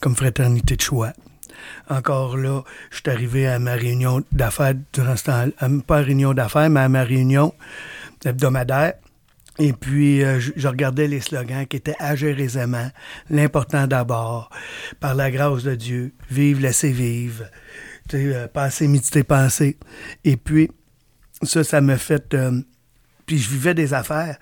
[0.01, 1.13] comme fraternité de choix.
[1.89, 5.49] Encore là, je suis arrivé à ma réunion d'affaires durant ce temps,
[5.87, 7.55] pas réunion d'affaires, mais à ma réunion
[8.25, 8.95] hebdomadaire.
[9.59, 12.91] Et puis, euh, je, regardais les slogans qui étaient agir aisément,
[13.31, 14.51] l'important d'abord,
[15.01, 17.45] par la grâce de Dieu, vive, laissez vivre.
[18.09, 19.79] Tu sais, euh, penser, méditer, penser.
[20.25, 20.71] Et puis,
[21.43, 22.35] ça, ça m'a fait...
[22.35, 22.61] euh,
[23.25, 24.37] puis je vivais des affaires.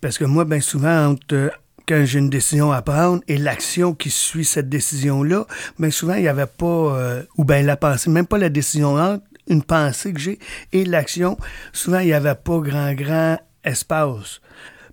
[0.00, 1.50] Parce que moi, bien souvent, entre, euh,
[1.86, 5.46] quand j'ai une décision à prendre et l'action qui suit cette décision-là,
[5.78, 6.66] bien souvent, il n'y avait pas...
[6.66, 10.38] euh, ou bien la pensée, même pas la décision entre une pensée que j'ai
[10.72, 11.36] et l'action.
[11.72, 14.40] Souvent, il n'y avait pas grand, grand espace.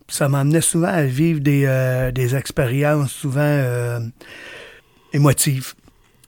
[0.08, 4.00] Ça m'emmenait souvent à vivre des, euh, des expériences souvent euh,
[5.14, 5.74] émotives.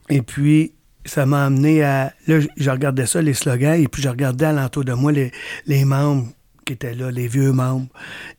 [0.10, 0.74] Et puis,
[1.06, 2.14] ça m'a amené à...
[2.28, 5.32] Là, je regardais ça, les slogans, et puis je regardais alentour de moi les,
[5.66, 6.28] les membres
[6.66, 7.88] qui étaient là, les vieux membres,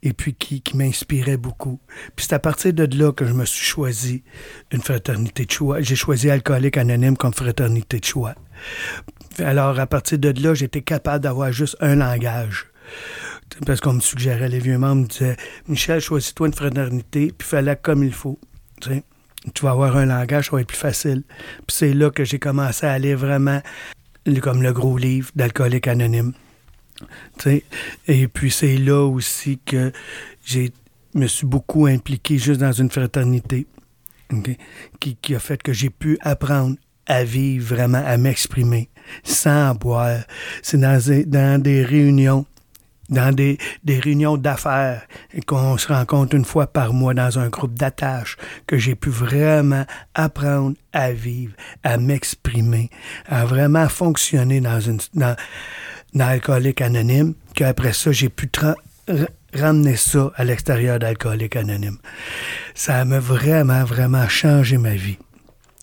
[0.04, 1.80] et puis qui, qui m'inspiraient beaucoup.
[2.14, 4.22] Puis c'est à partir de là que je me suis choisi
[4.70, 5.80] une fraternité de choix.
[5.80, 8.34] J'ai choisi Alcoolique Anonyme comme fraternité de choix.
[9.38, 12.66] Alors, à partir de là, j'étais capable d'avoir juste un langage.
[13.66, 15.36] Parce qu'on me suggérait, les vieux membres me disaient
[15.68, 18.38] Michel, choisis-toi une fraternité, puis fais-la comme il faut.
[18.80, 21.22] Tu vas avoir un langage, ça va être plus facile.
[21.66, 23.60] Puis c'est là que j'ai commencé à aller vraiment
[24.42, 26.32] comme le gros livre d'Alcoolique Anonyme.
[28.06, 29.92] Et puis c'est là aussi que
[30.44, 30.72] j'ai
[31.14, 33.66] me suis beaucoup impliqué juste dans une fraternité
[35.00, 38.88] qui, qui a fait que j'ai pu apprendre à vivre vraiment, à m'exprimer
[39.24, 40.20] sans boire.
[40.62, 42.46] C'est dans, dans des réunions
[43.10, 45.02] dans des, des réunions d'affaires
[45.46, 49.84] qu'on se rencontre une fois par mois dans un groupe d'attache, que j'ai pu vraiment
[50.14, 52.90] apprendre à vivre, à m'exprimer,
[53.26, 55.36] à vraiment fonctionner dans une dans,
[56.14, 58.48] dans Alcoolique Anonyme, qu'après ça, j'ai pu
[59.54, 61.98] ramener ça à l'extérieur d'Alcoolique Anonyme.
[62.74, 65.18] Ça m'a vraiment, vraiment changé ma vie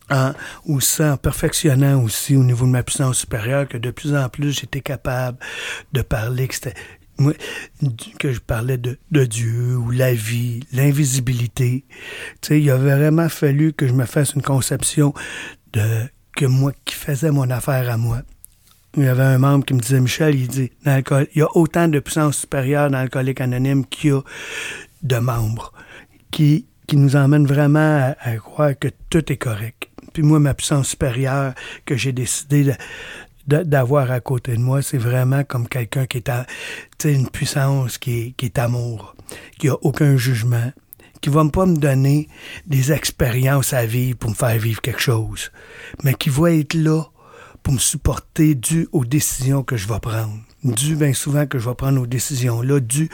[0.09, 0.33] en,
[0.65, 4.51] aussi en perfectionnant aussi au niveau de ma puissance supérieure que de plus en plus
[4.51, 5.37] j'étais capable
[5.93, 6.55] de parler que
[8.19, 11.85] que je parlais de, Dieu ou la vie, l'invisibilité.
[12.41, 15.13] Tu sais, il a vraiment fallu que je me fasse une conception
[15.73, 15.81] de
[16.35, 18.21] que moi qui faisais mon affaire à moi.
[18.95, 21.01] Il y avait un membre qui me disait, Michel, il dit, dans
[21.33, 24.21] il y a autant de puissance supérieure dans l'alcoolique anonyme qu'il y a
[25.01, 25.73] de membres
[26.31, 29.89] qui, nous emmène vraiment à, à croire que tout est correct.
[30.13, 31.53] Puis moi, ma puissance supérieure
[31.85, 32.73] que j'ai décidé de-
[33.47, 36.45] d'avoir à côté de moi, c'est vraiment comme quelqu'un qui est à,
[37.05, 39.15] une puissance qui est, qui est amour,
[39.57, 40.71] qui a aucun jugement,
[41.21, 42.27] qui va pas me donner
[42.65, 45.51] des expériences à vivre pour me faire vivre quelque chose,
[46.03, 47.03] mais qui va être là
[47.63, 50.33] pour me supporter dû aux décisions que je vais prendre.
[50.63, 53.09] Dû bien souvent que je vais prendre aux décisions-là, dû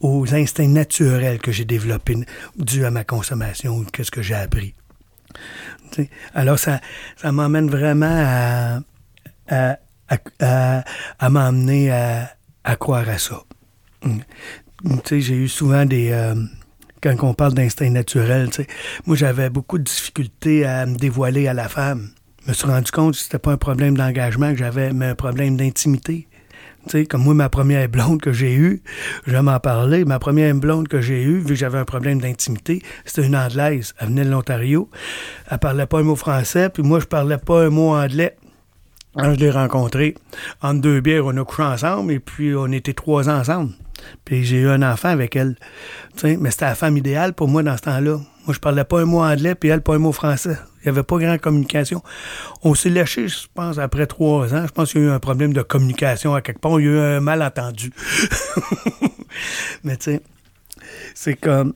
[0.00, 2.16] aux instincts naturels que j'ai développés,
[2.56, 4.74] dû à ma consommation qu'est-ce que j'ai appris.
[6.34, 6.80] Alors, ça,
[7.16, 8.80] ça m'emmène vraiment à,
[9.48, 9.78] à,
[10.08, 10.84] à,
[11.18, 12.28] à,
[12.64, 13.42] à croire à ça.
[14.04, 14.18] Mm.
[14.84, 16.10] Tu sais, j'ai eu souvent des...
[16.10, 16.34] euh,
[17.02, 18.66] quand on parle d'instinct naturel, tu sais,
[19.06, 22.10] moi, j'avais beaucoup de difficultés à me dévoiler à la femme.
[22.44, 25.14] Je me suis rendu compte que c'était pas un problème d'engagement que j'avais, mais un
[25.14, 26.28] problème d'intimité.
[26.84, 28.82] Tu sais, comme moi, ma première blonde que j'ai eue,
[29.26, 32.20] je vais m'en parler, ma première blonde que j'ai eue, vu que j'avais un problème
[32.20, 33.94] d'intimité, c'était une Anglaise.
[33.98, 34.90] Elle venait de l'Ontario.
[35.50, 38.36] Elle parlait pas un mot français, puis moi, je parlais pas un mot anglais.
[39.16, 40.16] Quand je l'ai rencontrée,
[40.60, 43.72] entre deux bières, on a couché ensemble, et puis on était trois ans ensemble.
[44.24, 45.56] Puis j'ai eu un enfant avec elle.
[46.16, 48.18] Tu sais, mais c'était la femme idéale pour moi dans ce temps-là.
[48.46, 50.58] Moi, je parlais pas un mot anglais, puis elle, pas un mot français.
[50.80, 52.02] Il n'y avait pas grande communication.
[52.62, 54.66] On s'est lâché, je pense, après trois ans.
[54.66, 56.78] Je pense qu'il y a eu un problème de communication à quelque part.
[56.78, 57.90] Il y a eu un malentendu.
[59.84, 60.22] mais tu sais,
[61.14, 61.74] c'est comme...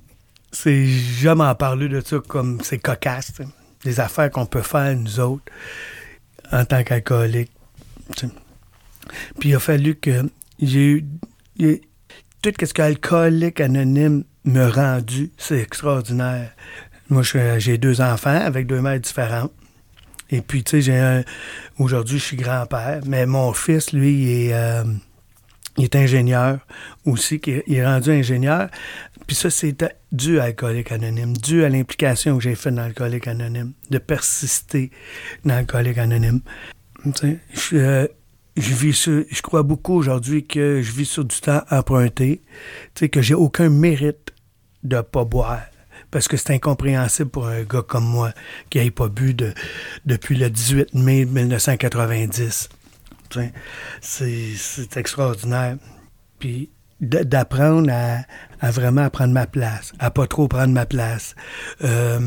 [0.50, 3.32] C'est jamais en parler de ça comme c'est cocasse.
[3.34, 3.48] tu sais.
[3.84, 5.44] Des affaires qu'on peut faire, nous autres,
[6.52, 7.52] en tant qu'alcoolique.
[9.38, 10.28] Puis il a fallu que
[10.60, 11.04] j'ai
[11.58, 11.80] eu...
[12.40, 16.52] Tout ce que Alcoolique Anonyme me rendu, c'est extraordinaire.
[17.10, 17.22] Moi,
[17.58, 19.52] j'ai deux enfants avec deux mères différentes.
[20.30, 21.24] Et puis, tu sais, j'ai.
[21.78, 24.84] Aujourd'hui, je suis grand-père, mais mon fils, lui, il est, euh,
[25.78, 26.58] il est ingénieur
[27.06, 28.68] aussi, il est rendu ingénieur.
[29.28, 29.76] Puis ça, c'est
[30.10, 34.90] dû à Alcoolique Anonyme, dû à l'implication que j'ai faite dans Alcoolique Anonyme, de persister
[35.44, 36.40] dans Alcoolique Anonyme.
[37.04, 38.06] Je, euh,
[38.56, 42.40] je vis sur- je crois beaucoup aujourd'hui que je vis sur du temps emprunté,
[43.12, 44.32] que j'ai aucun mérite
[44.82, 45.60] de pas boire.
[46.10, 48.32] Parce que c'est incompréhensible pour un gars comme moi
[48.70, 49.52] qui n'ait pas bu de,
[50.06, 52.70] depuis le 18 mai 1990.
[53.28, 53.40] Tu
[54.00, 55.76] sais, C'est extraordinaire.
[56.38, 58.20] Puis d'apprendre à,
[58.60, 61.34] à vraiment prendre ma place, à pas trop prendre ma place.
[61.84, 62.20] Euh,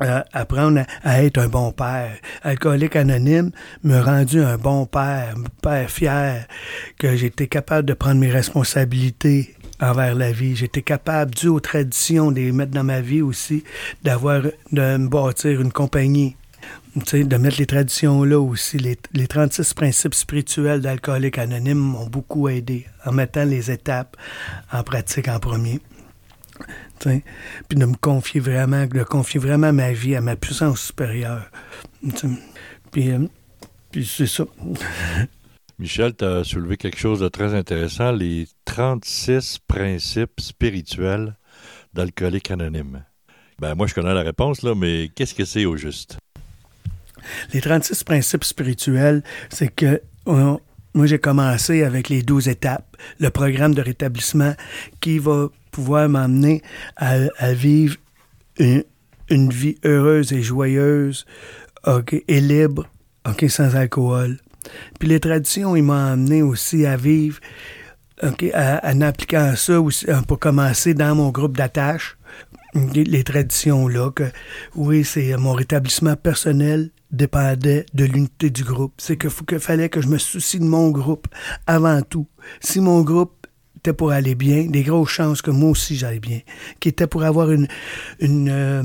[0.00, 2.16] à apprendre à, être un bon père.
[2.42, 3.50] Alcoolique anonyme
[3.82, 6.46] me rendu un bon père, un père fier,
[6.98, 10.56] que j'étais capable de prendre mes responsabilités envers la vie.
[10.56, 13.64] J'étais capable, dû aux traditions, de les mettre dans ma vie aussi,
[14.02, 16.36] d'avoir, de me bâtir une compagnie.
[16.96, 18.78] De mettre les traditions là aussi.
[18.78, 24.16] Les, les 36 principes spirituels d'alcoolique anonyme m'ont beaucoup aidé en mettant les étapes
[24.72, 25.80] en pratique en premier.
[26.98, 31.50] Puis de me confier vraiment, de confier vraiment ma vie à ma puissance supérieure.
[32.90, 33.26] Puis, euh,
[33.90, 34.44] puis c'est ça.
[35.78, 41.36] Michel, tu as soulevé quelque chose de très intéressant, les 36 principes spirituels
[41.94, 43.04] d'alcoolique anonyme.
[43.60, 46.18] Ben, moi, je connais la réponse, là, mais qu'est-ce que c'est au juste?
[47.52, 50.00] Les 36 principes spirituels, c'est que
[50.94, 54.54] moi, j'ai commencé avec les 12 étapes, le programme de rétablissement
[55.00, 56.62] qui va pouvoir m'emmener
[56.96, 57.96] à, vivre
[58.58, 58.82] une,
[59.50, 61.24] vie heureuse et joyeuse
[62.10, 62.86] et libre,
[63.48, 64.38] sans alcool.
[64.98, 67.38] Puis les traditions, ils m'ont amené aussi à vivre,
[68.22, 72.18] en appliquant ça aussi, pour commencer dans mon groupe d'attache,
[72.74, 74.24] les traditions là, que
[74.74, 78.94] oui, c'est mon rétablissement personnel dépendait de l'unité du groupe.
[78.98, 81.26] C'est que, que fallait que je me soucie de mon groupe
[81.66, 82.26] avant tout.
[82.60, 83.46] Si mon groupe
[83.76, 86.40] était pour aller bien, des grosses chances que moi aussi j'aille bien,
[86.80, 87.68] qui était pour avoir une,
[88.20, 88.82] une euh,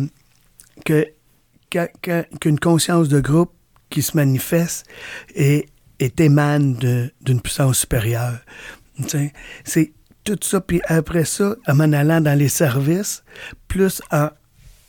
[0.85, 1.07] que
[2.39, 3.51] qu'une conscience de groupe
[3.89, 4.85] qui se manifeste
[5.33, 5.65] et,
[5.99, 6.75] et émane
[7.21, 8.39] d'une puissance supérieure.
[9.63, 9.93] C'est
[10.23, 13.23] tout ça, puis après ça, en m'en allant dans les services,
[13.67, 14.29] plus en,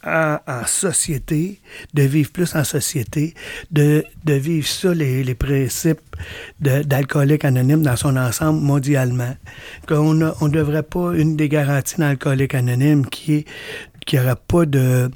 [0.06, 1.60] en, société,
[1.94, 3.34] de vivre plus en société,
[3.70, 6.00] de, de vivre ça, les, les principes
[6.60, 9.36] d'alcoolique anonyme dans son ensemble mondialement.
[9.88, 13.44] Qu'on ne on devrait pas, une des garanties d'alcoolique anonyme qui est
[14.06, 15.10] qu'il n'y aura pas de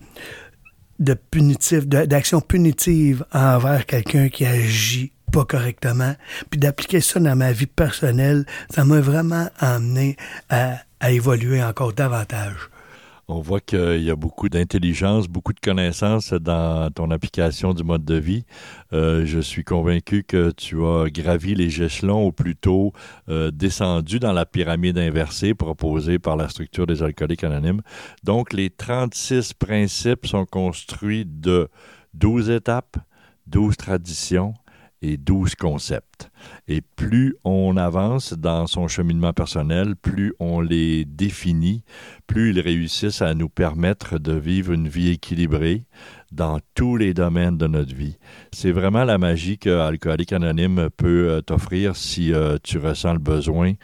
[0.99, 6.15] de punitif, d'action punitive envers quelqu'un qui agit pas correctement.
[6.51, 10.17] Puis d'appliquer ça dans ma vie personnelle, ça m'a vraiment amené
[10.49, 10.79] à,
[11.09, 12.69] évoluer encore davantage.
[13.31, 18.03] On voit qu'il y a beaucoup d'intelligence, beaucoup de connaissances dans ton application du mode
[18.03, 18.47] de vie.
[18.95, 22.95] Euh, je suis convaincu que tu as gravi les échelons ou plutôt
[23.29, 27.83] euh, descendu dans la pyramide inversée proposée par la structure des alcooliques anonymes.
[28.25, 31.69] Donc, les 36 principes sont construits de
[32.15, 32.97] 12 étapes,
[33.47, 34.55] 12 traditions,
[35.03, 36.31] et 12 concepts.
[36.67, 41.85] Et plus on avance dans son cheminement personnel, plus on les définit,
[42.27, 45.85] plus ils réussissent à nous permettre de vivre une vie équilibrée
[46.33, 48.19] dans tous les domaines de notre vie.
[48.53, 53.19] C'est vraiment la magie que Alcoolique Anonyme peut euh, t'offrir si euh, tu ressens le
[53.19, 53.75] besoin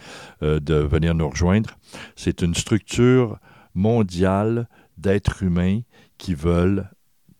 [0.42, 1.70] euh, de venir nous rejoindre.
[2.16, 3.38] C'est une structure
[3.74, 5.80] mondiale d'êtres humains
[6.18, 6.88] qui veulent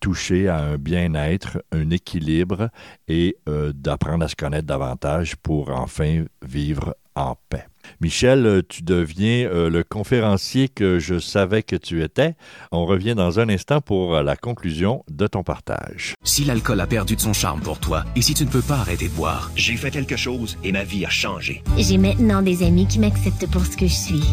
[0.05, 2.68] toucher à un bien-être, un équilibre
[3.09, 7.64] et euh, d'apprendre à se connaître davantage pour enfin vivre en paix.
[8.02, 12.34] Michel, euh, tu deviens euh, le conférencier que je savais que tu étais.
[12.70, 16.12] On revient dans un instant pour la conclusion de ton partage.
[16.22, 18.76] Si l'alcool a perdu de son charme pour toi et si tu ne peux pas
[18.76, 21.62] arrêter de boire, j'ai fait quelque chose et ma vie a changé.
[21.78, 24.24] J'ai maintenant des amis qui m'acceptent pour ce que je suis.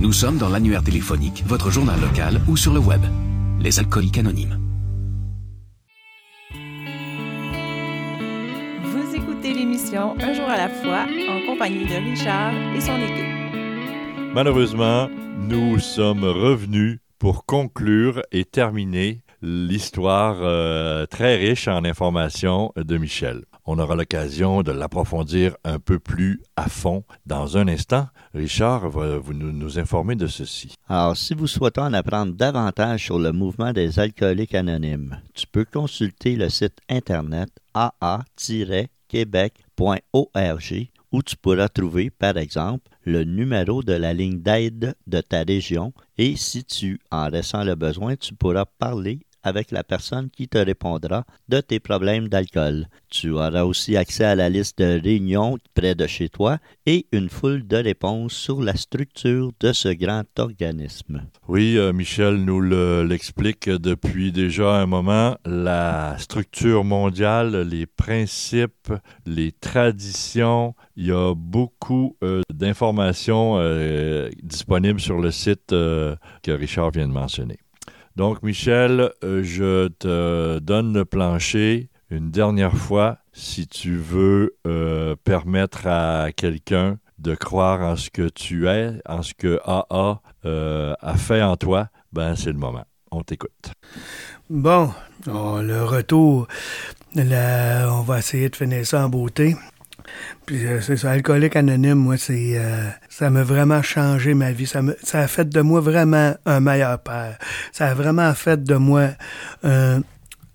[0.00, 3.02] Nous sommes dans l'annuaire téléphonique, votre journal local ou sur le web.
[3.60, 4.61] Les alcooliques anonymes.
[9.92, 14.34] L'émission Un jour à la fois en compagnie de Richard et son équipe.
[14.34, 22.96] Malheureusement, nous sommes revenus pour conclure et terminer l'histoire euh, très riche en informations de
[22.96, 23.42] Michel.
[23.64, 28.08] On aura l'occasion de l'approfondir un peu plus à fond dans un instant.
[28.34, 30.74] Richard va vous nous, nous, informer de ceci.
[30.88, 35.64] Alors, si vous souhaitez en apprendre davantage sur le mouvement des alcooliques anonymes, tu peux
[35.64, 38.24] consulter le site internet aa
[39.82, 45.42] québec.org où tu pourras trouver, par exemple, le numéro de la ligne d'aide de ta
[45.42, 50.48] région et si tu en ressens le besoin, tu pourras parler avec la personne qui
[50.48, 52.86] te répondra de tes problèmes d'alcool.
[53.10, 57.28] Tu auras aussi accès à la liste de réunions près de chez toi et une
[57.28, 61.22] foule de réponses sur la structure de ce grand organisme.
[61.48, 65.36] Oui, euh, Michel nous l'explique depuis déjà un moment.
[65.44, 68.92] La structure mondiale, les principes,
[69.26, 76.16] les traditions, il y a beaucoup euh, d'informations euh, disponibles sur le site que
[76.50, 77.58] Richard vient de mentionner.
[78.14, 85.16] Donc, Michel, euh, je te donne le plancher une dernière fois si tu veux euh,
[85.24, 90.94] permettre à quelqu'un de croire en ce que tu es, en ce que AA euh,
[91.00, 92.84] a fait en toi, ben c'est le moment.
[93.10, 93.72] On t'écoute.
[94.50, 94.90] Bon,
[95.26, 96.48] le retour,
[97.16, 99.56] on va essayer de finir ça en beauté.
[100.46, 104.66] Puis euh, c'est ça, alcoolique anonyme, moi, c'est euh, ça m'a vraiment changé ma vie.
[104.66, 107.38] Ça, me, ça a fait de moi vraiment un meilleur père.
[107.72, 109.10] Ça a vraiment fait de moi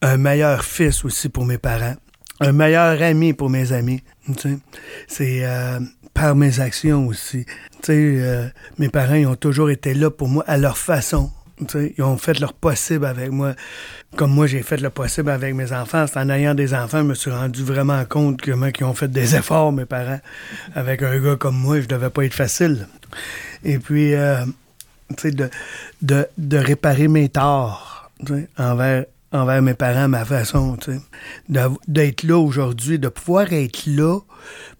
[0.01, 1.95] un meilleur fils aussi pour mes parents,
[2.39, 4.03] un meilleur ami pour mes amis.
[5.07, 5.79] C'est euh,
[6.13, 7.45] par mes actions aussi.
[7.89, 11.31] Euh, mes parents ils ont toujours été là pour moi à leur façon.
[11.59, 13.53] Ils ont fait leur possible avec moi.
[14.15, 16.05] Comme moi, j'ai fait le possible avec mes enfants.
[16.07, 19.11] C'est en ayant des enfants, je me suis rendu vraiment compte moi, qui ont fait
[19.11, 20.19] des efforts, mes parents.
[20.75, 22.87] Avec un gars comme moi, je devais pas être facile.
[23.63, 24.45] Et puis, euh,
[25.23, 25.49] de,
[26.01, 28.11] de, de réparer mes torts
[28.57, 30.77] envers envers mes parents, ma façon,
[31.49, 34.19] d'être là aujourd'hui, de pouvoir être là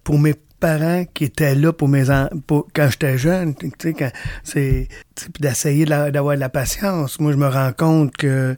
[0.04, 2.04] pour mes parents qui étaient là pour mes
[2.46, 4.10] pour, quand j'étais jeune, tu sais, quand
[4.42, 4.88] c'est
[5.40, 7.20] d'essayer d'avoir de la patience.
[7.20, 8.56] Moi, je me rends compte que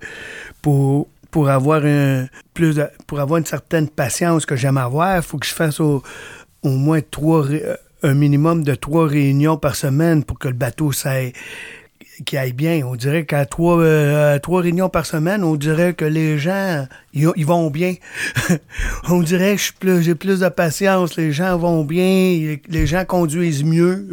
[0.62, 1.08] pour
[1.48, 5.54] avoir un plus pour avoir une certaine patience que j'aime avoir, il faut que je
[5.54, 6.02] fasse au,
[6.62, 7.46] au moins trois
[8.02, 11.32] un minimum de trois réunions par semaine pour que le bateau s'aille
[12.24, 12.82] qui aille bien.
[12.86, 17.46] On dirait qu'à trois, euh, trois réunions par semaine, on dirait que les gens, ils,
[17.46, 17.94] vont bien.
[19.08, 24.08] on dirait que j'ai plus de patience, les gens vont bien, les gens conduisent mieux.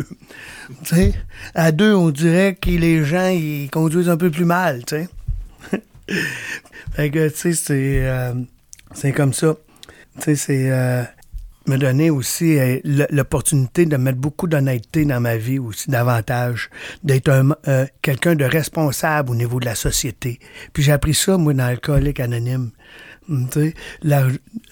[1.56, 4.84] à deux, on dirait que les gens, ils conduisent un peu plus mal,
[6.96, 8.34] fait que, tu sais, c'est, euh,
[8.94, 9.56] c'est comme ça.
[10.16, 10.72] Tu sais, c'est...
[10.72, 11.04] Euh,
[11.68, 16.70] me donner aussi euh, l'opportunité de mettre beaucoup d'honnêteté dans ma vie aussi, davantage,
[17.04, 17.30] d'être
[17.68, 20.40] euh, quelqu'un de responsable au niveau de la société.
[20.74, 22.72] Puis j'ai appris ça, moi, dans Alcoolique Anonyme.
[23.30, 23.50] Hum,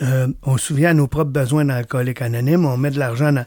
[0.02, 3.34] euh, on se souvient à nos propres besoins dans Alcoolique Anonyme, on met de l'argent
[3.34, 3.46] dans,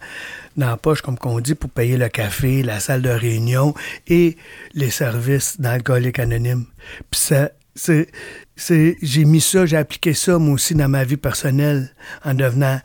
[0.58, 3.72] la poche, comme qu'on dit, pour payer le café, la salle de réunion
[4.06, 4.36] et
[4.74, 6.66] les services d'Alcoolique Anonyme.
[7.10, 11.90] Puis ça, c'est, j'ai mis ça, j'ai appliqué ça, moi aussi, dans ma vie personnelle,
[12.24, 12.80] en devenant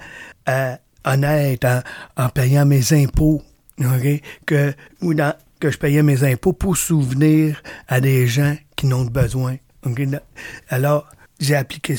[0.50, 0.76] euh,
[1.06, 1.66] honnête
[2.18, 3.42] en, payant mes impôts,
[4.46, 9.06] que, ou dans, que je payais mes impôts pour souvenir à des gens qui n'ont
[9.06, 9.58] besoin.
[10.70, 11.96] Alors, j'ai appliqué.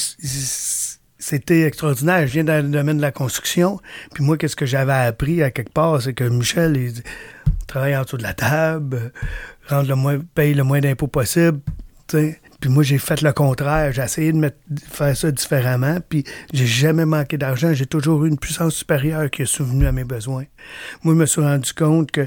[1.18, 2.26] C'était extraordinaire.
[2.26, 3.80] Je viens dans le domaine de la construction.
[4.12, 7.02] Puis moi, qu'est-ce que j'avais appris à quelque part, c'est que Michel il,
[7.66, 9.12] travaille en dessous de la table,
[9.68, 11.60] rendre le moins, paye le moins d'impôts possible.
[12.08, 13.92] sais puis moi, j'ai fait le contraire.
[13.92, 14.50] J'ai essayé de,
[14.90, 15.98] faire ça différemment.
[16.08, 17.74] Puis j'ai jamais manqué d'argent.
[17.74, 20.46] J'ai toujours eu une puissance supérieure qui est souvenue à mes besoins.
[21.02, 22.26] Moi, je me suis rendu compte que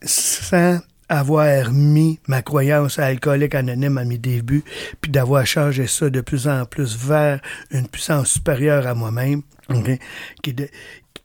[0.00, 4.62] sans avoir mis ma croyance à alcoolique anonyme à mes débuts,
[5.00, 7.40] puis d'avoir changé ça de plus en plus vers
[7.72, 9.42] une puissance supérieure à moi-même,
[10.40, 10.54] puis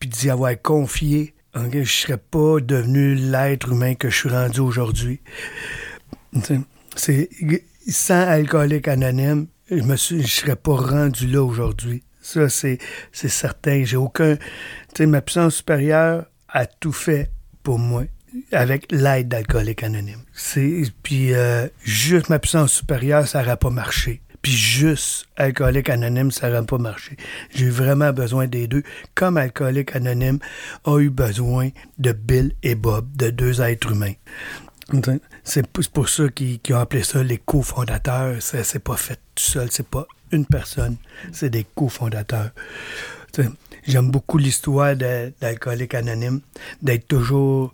[0.09, 5.21] d'y avoir confié, je ne serais pas devenu l'être humain que je suis rendu aujourd'hui.
[6.95, 7.29] C'est
[7.87, 12.03] sans alcoolique anonyme, je ne je serais pas rendu là aujourd'hui.
[12.21, 12.77] Ça, c'est,
[13.11, 13.83] c'est certain.
[13.83, 14.35] J'ai aucun.
[14.35, 14.41] Tu
[14.97, 17.31] sais, ma puissance supérieure a tout fait
[17.63, 18.03] pour moi
[18.51, 20.21] avec l'aide d'alcoolique anonyme.
[20.33, 24.21] C'est, puis euh, juste ma puissance supérieure, ça n'aurait pas marché.
[24.41, 27.17] Puis juste alcoolique anonyme, ça n'aurait pas marché.
[27.53, 28.83] J'ai vraiment besoin des deux,
[29.15, 30.39] comme alcoolique anonyme
[30.85, 34.13] a eu besoin de Bill et Bob, de deux êtres humains.
[35.43, 38.37] C'est pour ça qu'ils ont appelé ça les cofondateurs.
[38.41, 40.97] C'est pas fait tout seul, c'est pas une personne,
[41.31, 42.51] c'est des cofondateurs.
[43.87, 46.41] J'aime beaucoup l'histoire d'Alcoolique Anonyme,
[46.81, 47.73] d'être toujours,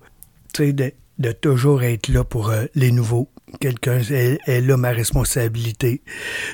[0.58, 3.30] de, de toujours être là pour euh, les nouveaux.
[3.60, 6.02] Quelqu'un est, là ma responsabilité.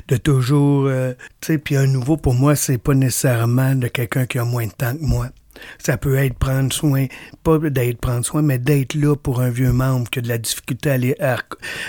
[0.07, 4.39] De toujours, euh, tu puis un nouveau pour moi, c'est pas nécessairement de quelqu'un qui
[4.39, 5.29] a moins de temps que moi.
[5.77, 7.07] Ça peut être prendre soin,
[7.43, 10.37] pas d'être prendre soin, mais d'être là pour un vieux membre qui a de la
[10.37, 11.15] difficulté à aller,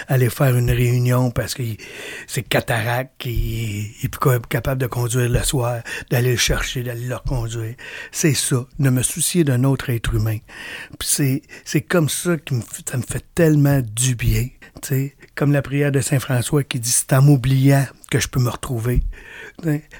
[0.09, 1.63] aller faire une réunion parce que
[2.27, 7.17] c'est cataracte, il est plus capable de conduire le soir, d'aller le chercher, d'aller le
[7.17, 7.75] reconduire.
[8.13, 10.39] C'est ça, de me soucier d'un autre être humain.
[11.01, 11.43] C'est,
[11.89, 12.55] comme ça que
[12.89, 14.49] ça me fait tellement du bien.
[14.83, 18.41] sais Comme la prière de Saint François qui dit, c'est en m'oubliant que je peux
[18.41, 19.03] me retrouver.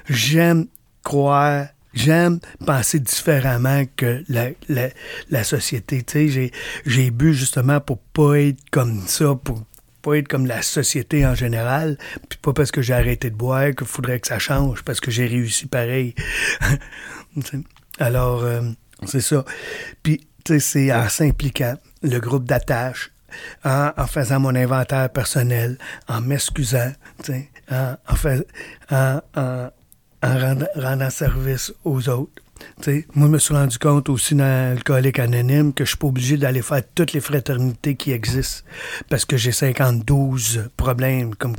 [0.09, 0.67] J'aime
[1.03, 4.89] croire j'aime penser différemment que la, la,
[5.29, 6.03] la société.
[6.03, 6.51] Tu sais,
[6.85, 9.63] j'ai bu justement pour pas être comme ça, pour
[10.01, 11.97] pas être comme la société en général,
[12.29, 15.09] puis pas parce que j'ai arrêté de boire qu'il faudrait que ça change, parce que
[15.09, 16.13] j'ai réussi pareil.
[17.97, 18.61] Alors, euh,
[19.05, 19.43] c'est ça.
[20.03, 23.11] Puis, tu sais, c'est en s'impliquant, le groupe d'attache,
[23.63, 25.77] en, en, faisant mon inventaire personnel,
[26.07, 26.91] en m'excusant,
[27.71, 27.95] en,
[28.91, 29.69] en, en,
[30.25, 32.41] en, en rendant, service aux autres.
[33.15, 36.37] moi, je me suis rendu compte aussi dans Alcoolique Anonyme que je suis pas obligé
[36.37, 38.63] d'aller faire toutes les fraternités qui existent
[39.09, 41.35] parce que j'ai 52 problèmes.
[41.35, 41.55] comme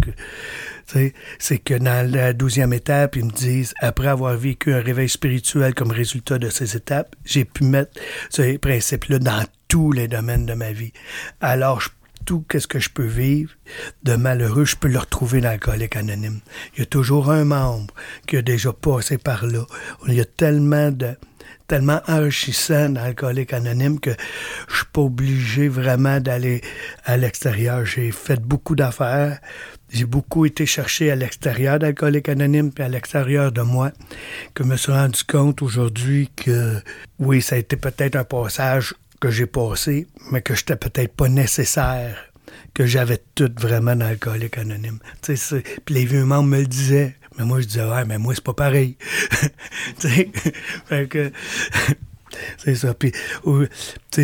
[1.38, 5.74] C'est que dans la douzième étape, ils me disent, après avoir vécu un réveil spirituel
[5.74, 7.92] comme résultat de ces étapes, j'ai pu mettre
[8.30, 10.92] ce principe-là dans tous les domaines de ma vie.
[11.40, 11.88] Alors, je
[12.26, 13.52] tout ce que je peux vivre
[14.02, 16.40] de malheureux, je peux le retrouver dans l'alcoolique anonyme.
[16.74, 17.94] Il y a toujours un membre
[18.26, 19.64] qui a déjà passé par là.
[20.08, 21.14] Il y a tellement de
[21.68, 24.10] tellement enrichissant dans l'alcoolique anonyme que
[24.68, 26.60] je suis pas obligé vraiment d'aller
[27.04, 27.84] à l'extérieur.
[27.84, 29.40] J'ai fait beaucoup d'affaires.
[29.90, 33.92] J'ai beaucoup été chercher à l'extérieur d'Alcoolique Anonyme puis à l'extérieur de moi,
[34.52, 36.80] que je me suis rendu compte aujourd'hui que
[37.20, 38.94] oui, ça a été peut-être un passage
[39.26, 42.16] que j'ai passé, mais que j'étais peut-être pas nécessaire,
[42.74, 44.16] que j'avais tout vraiment dans
[44.56, 45.00] Anonyme.
[45.20, 47.16] Puis les vieux membres me le disaient.
[47.36, 48.96] Mais moi, je disais, ouais, mais moi, c'est pas pareil.
[49.98, 51.32] fait que.
[52.58, 52.94] C'est ça.
[52.94, 53.12] Puis,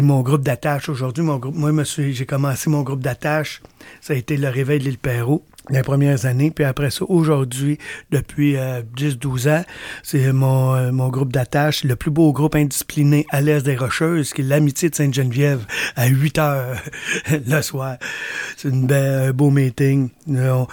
[0.02, 3.62] mon groupe d'attache aujourd'hui, mon groupe, moi, j'ai commencé mon groupe d'attache.
[4.00, 6.50] Ça a été le réveil de l'île Perrault les premières années.
[6.50, 7.78] Puis après ça, aujourd'hui,
[8.10, 9.64] depuis 10-12 euh, ans,
[10.02, 14.32] c'est mon, euh, mon groupe d'attache, le plus beau groupe indiscipliné à l'Est des Rocheuses,
[14.32, 15.64] qui est l'Amitié de Sainte-Geneviève,
[15.96, 16.76] à 8 heures
[17.30, 17.96] le soir.
[18.56, 20.10] C'est une belle, un beau meeting.
[20.28, 20.66] On,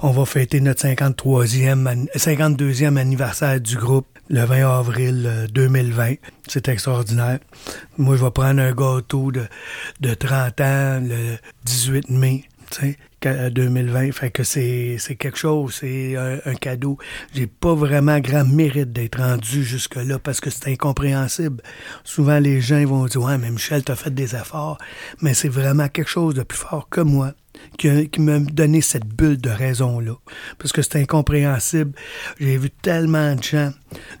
[0.00, 6.10] on, va fêter notre 53e, 52e anniversaire du groupe le 20 avril 2020.
[6.10, 6.14] Euh,
[6.48, 7.38] c'est extraordinaire.
[7.98, 9.46] Moi, je vais prendre un gâteau de,
[10.00, 12.44] de 30 ans le 18 mai.
[13.22, 14.12] 2020.
[14.12, 16.98] Fait que c'est, quelque chose, c'est un, cadeau.
[17.34, 21.62] J'ai pas vraiment grand mérite d'être rendu jusque-là parce que c'est incompréhensible.
[22.04, 24.78] Souvent, les gens vont dire Ouais, mais Michel, t'as fait des efforts.
[25.20, 27.32] Mais c'est vraiment quelque chose de plus fort que moi
[27.78, 30.14] qui, qui m'a donné cette bulle de raison-là.
[30.58, 31.92] Parce que c'est incompréhensible.
[32.38, 33.72] J'ai vu tellement de gens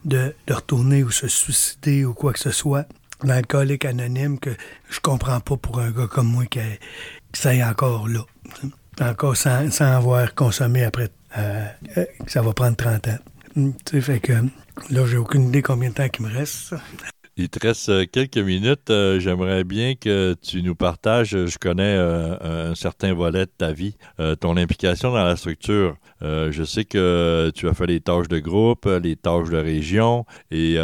[0.04, 2.86] de, de retourner ou se suicider ou quoi que ce soit
[3.22, 4.50] l'alcoolique anonyme que
[4.90, 6.60] je comprends pas pour un gars comme moi qui,
[7.32, 8.20] qui ça encore là
[9.00, 11.66] encore sans, avoir consommé après, euh,
[11.98, 13.18] euh, ça va prendre 30 ans.
[13.84, 14.32] Tu fait que
[14.90, 16.74] là, j'ai aucune idée combien de temps il me reste.
[17.38, 18.90] Il te reste euh, quelques minutes.
[19.18, 23.96] J'aimerais bien que tu nous partages, je connais un certain volet de ta vie,
[24.40, 25.96] ton implication dans la structure.
[26.20, 30.78] je sais que tu as fait les tâches de groupe, les tâches de région et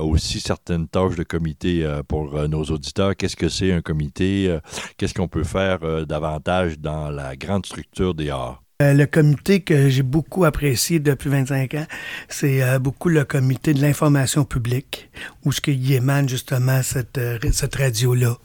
[0.00, 3.16] aussi certaines tâches de comité pour nos auditeurs.
[3.16, 4.58] Qu'est-ce que c'est un comité?
[4.96, 8.62] Qu'est-ce qu'on peut faire davantage dans la grande structure des arts?
[8.80, 11.86] Euh, le comité que j'ai beaucoup apprécié depuis 25 ans,
[12.28, 15.10] c'est euh, beaucoup le comité de l'information publique,
[15.44, 18.38] où ce qui émane justement cette, euh, cette radio-là,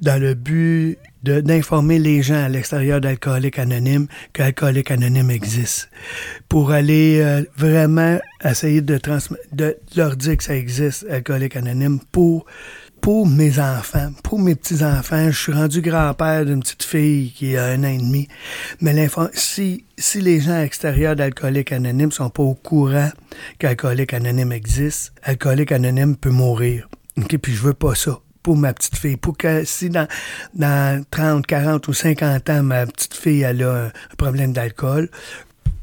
[0.00, 5.90] dans le but d'informer les gens à l'extérieur d'Alcoolique Anonyme qu'Alcoolique Anonyme existe,
[6.48, 9.00] pour aller vraiment essayer de,
[9.52, 12.46] de leur dire que ça existe, Alcoolique Anonyme, pour
[13.04, 17.66] pour mes enfants, pour mes petits-enfants, je suis rendu grand-père d'une petite fille qui a
[17.66, 18.28] un an et demi.
[18.80, 23.10] Mais si, si les gens extérieurs d'Alcoolique Anonyme sont pas au courant
[23.58, 26.88] qu'Alcoolique Anonyme existe, Alcoolique Anonyme peut mourir.
[27.20, 27.36] Okay?
[27.36, 29.16] Puis je veux pas ça pour ma petite fille.
[29.16, 30.06] Pour que si dans,
[30.54, 35.10] dans 30, 40 ou 50 ans, ma petite fille elle a un problème d'alcool,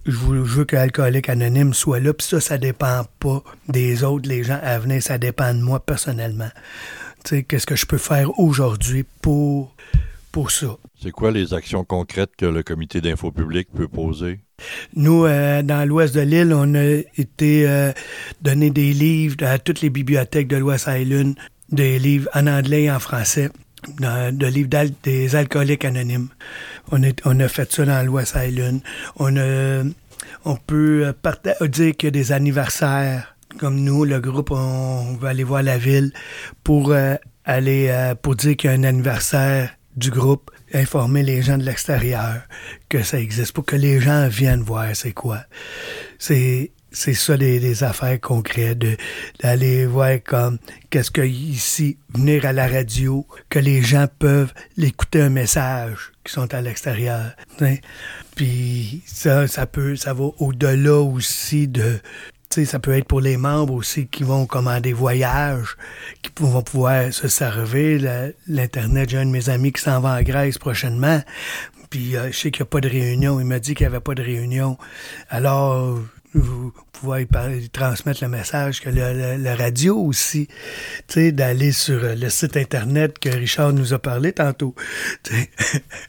[0.05, 2.14] je veux, je veux que l'alcoolique anonyme soit là.
[2.14, 5.03] Puis ça, ça dépend pas des autres, les gens à venir.
[5.03, 6.49] Ça dépend de moi personnellement
[7.24, 9.76] qu'est-ce que je peux faire aujourd'hui pour,
[10.32, 10.78] pour ça?
[11.01, 14.39] C'est quoi les actions concrètes que le comité d'info public peut poser?
[14.95, 16.84] Nous, euh, dans l'ouest de l'île, on a
[17.18, 17.91] été euh,
[18.41, 21.36] donner des livres à toutes les bibliothèques de l'Ouest Island,
[21.72, 23.49] des livres en anglais et en français,
[23.99, 24.69] de livres
[25.03, 26.30] des alcooliques anonymes.
[26.91, 28.82] On, est, on a fait ça dans l'Ouest Island.
[29.17, 29.84] On, a,
[30.45, 35.30] on peut euh, dire qu'il y a des anniversaires comme nous, le groupe, on va
[35.30, 36.13] aller voir la ville
[36.63, 37.15] pour euh,
[37.45, 41.63] aller euh, pour dire qu'il y a un anniversaire du groupe, informer les gens de
[41.63, 42.43] l'extérieur
[42.88, 45.41] que ça existe, pour que les gens viennent voir c'est quoi.
[46.17, 48.83] C'est c'est ça des, affaires concrètes,
[49.41, 50.57] d'aller voir comme
[50.89, 56.33] qu'est-ce que ici, venir à la radio, que les gens peuvent l'écouter un message qui
[56.33, 57.31] sont à l'extérieur.
[58.35, 61.99] Puis ça, ça peut, ça va au-delà aussi de
[62.65, 65.77] ça peut être pour les membres aussi qui vont commander voyage,
[66.21, 68.33] qui vont pouvoir se servir.
[68.47, 71.21] L'Internet, j'ai un de mes amis qui s'en va en Grèce prochainement.
[71.89, 73.39] Puis euh, je sais qu'il n'y a pas de réunion.
[73.39, 74.77] Il m'a dit qu'il n'y avait pas de réunion.
[75.29, 75.99] Alors,
[76.34, 77.27] vous pouvez
[77.71, 80.47] transmettre le message que le, radio aussi,
[81.15, 84.75] d'aller sur le site Internet que Richard nous a parlé tantôt.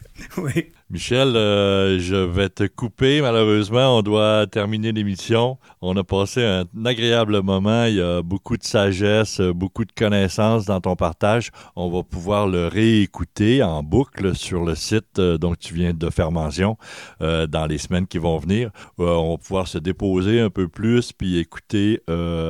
[0.37, 0.71] oui.
[0.93, 3.19] Michel, euh, je vais te couper.
[3.19, 5.57] Malheureusement, on doit terminer l'émission.
[5.81, 7.85] On a passé un agréable moment.
[7.85, 11.49] Il y a beaucoup de sagesse, beaucoup de connaissances dans ton partage.
[11.75, 16.09] On va pouvoir le réécouter en boucle sur le site euh, dont tu viens de
[16.11, 16.77] faire mention
[17.23, 18.69] euh, dans les semaines qui vont venir.
[18.99, 22.03] on va pouvoir se déposer un peu plus puis écouter,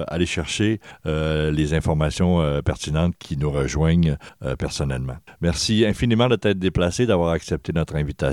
[0.08, 4.18] aller chercher les informations pertinentes qui nous rejoignent
[4.60, 5.16] personnellement.
[5.40, 8.33] Merci infiniment de t'être déplacé, d'avoir accepté notre invitation.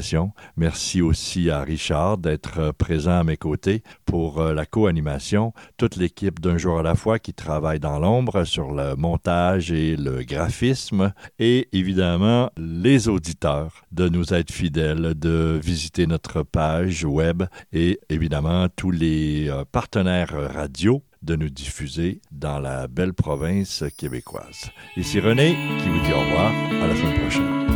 [0.57, 5.97] Merci aussi à Richard d'être euh, présent à mes côtés pour euh, la co-animation, toute
[5.97, 10.23] l'équipe d'un jour à la fois qui travaille dans l'ombre sur le montage et le
[10.23, 17.43] graphisme, et évidemment les auditeurs de nous être fidèles, de visiter notre page web
[17.73, 24.71] et évidemment tous les euh, partenaires radio de nous diffuser dans la belle province québécoise.
[24.97, 27.70] Ici René qui vous dit au revoir, à la semaine prochaine.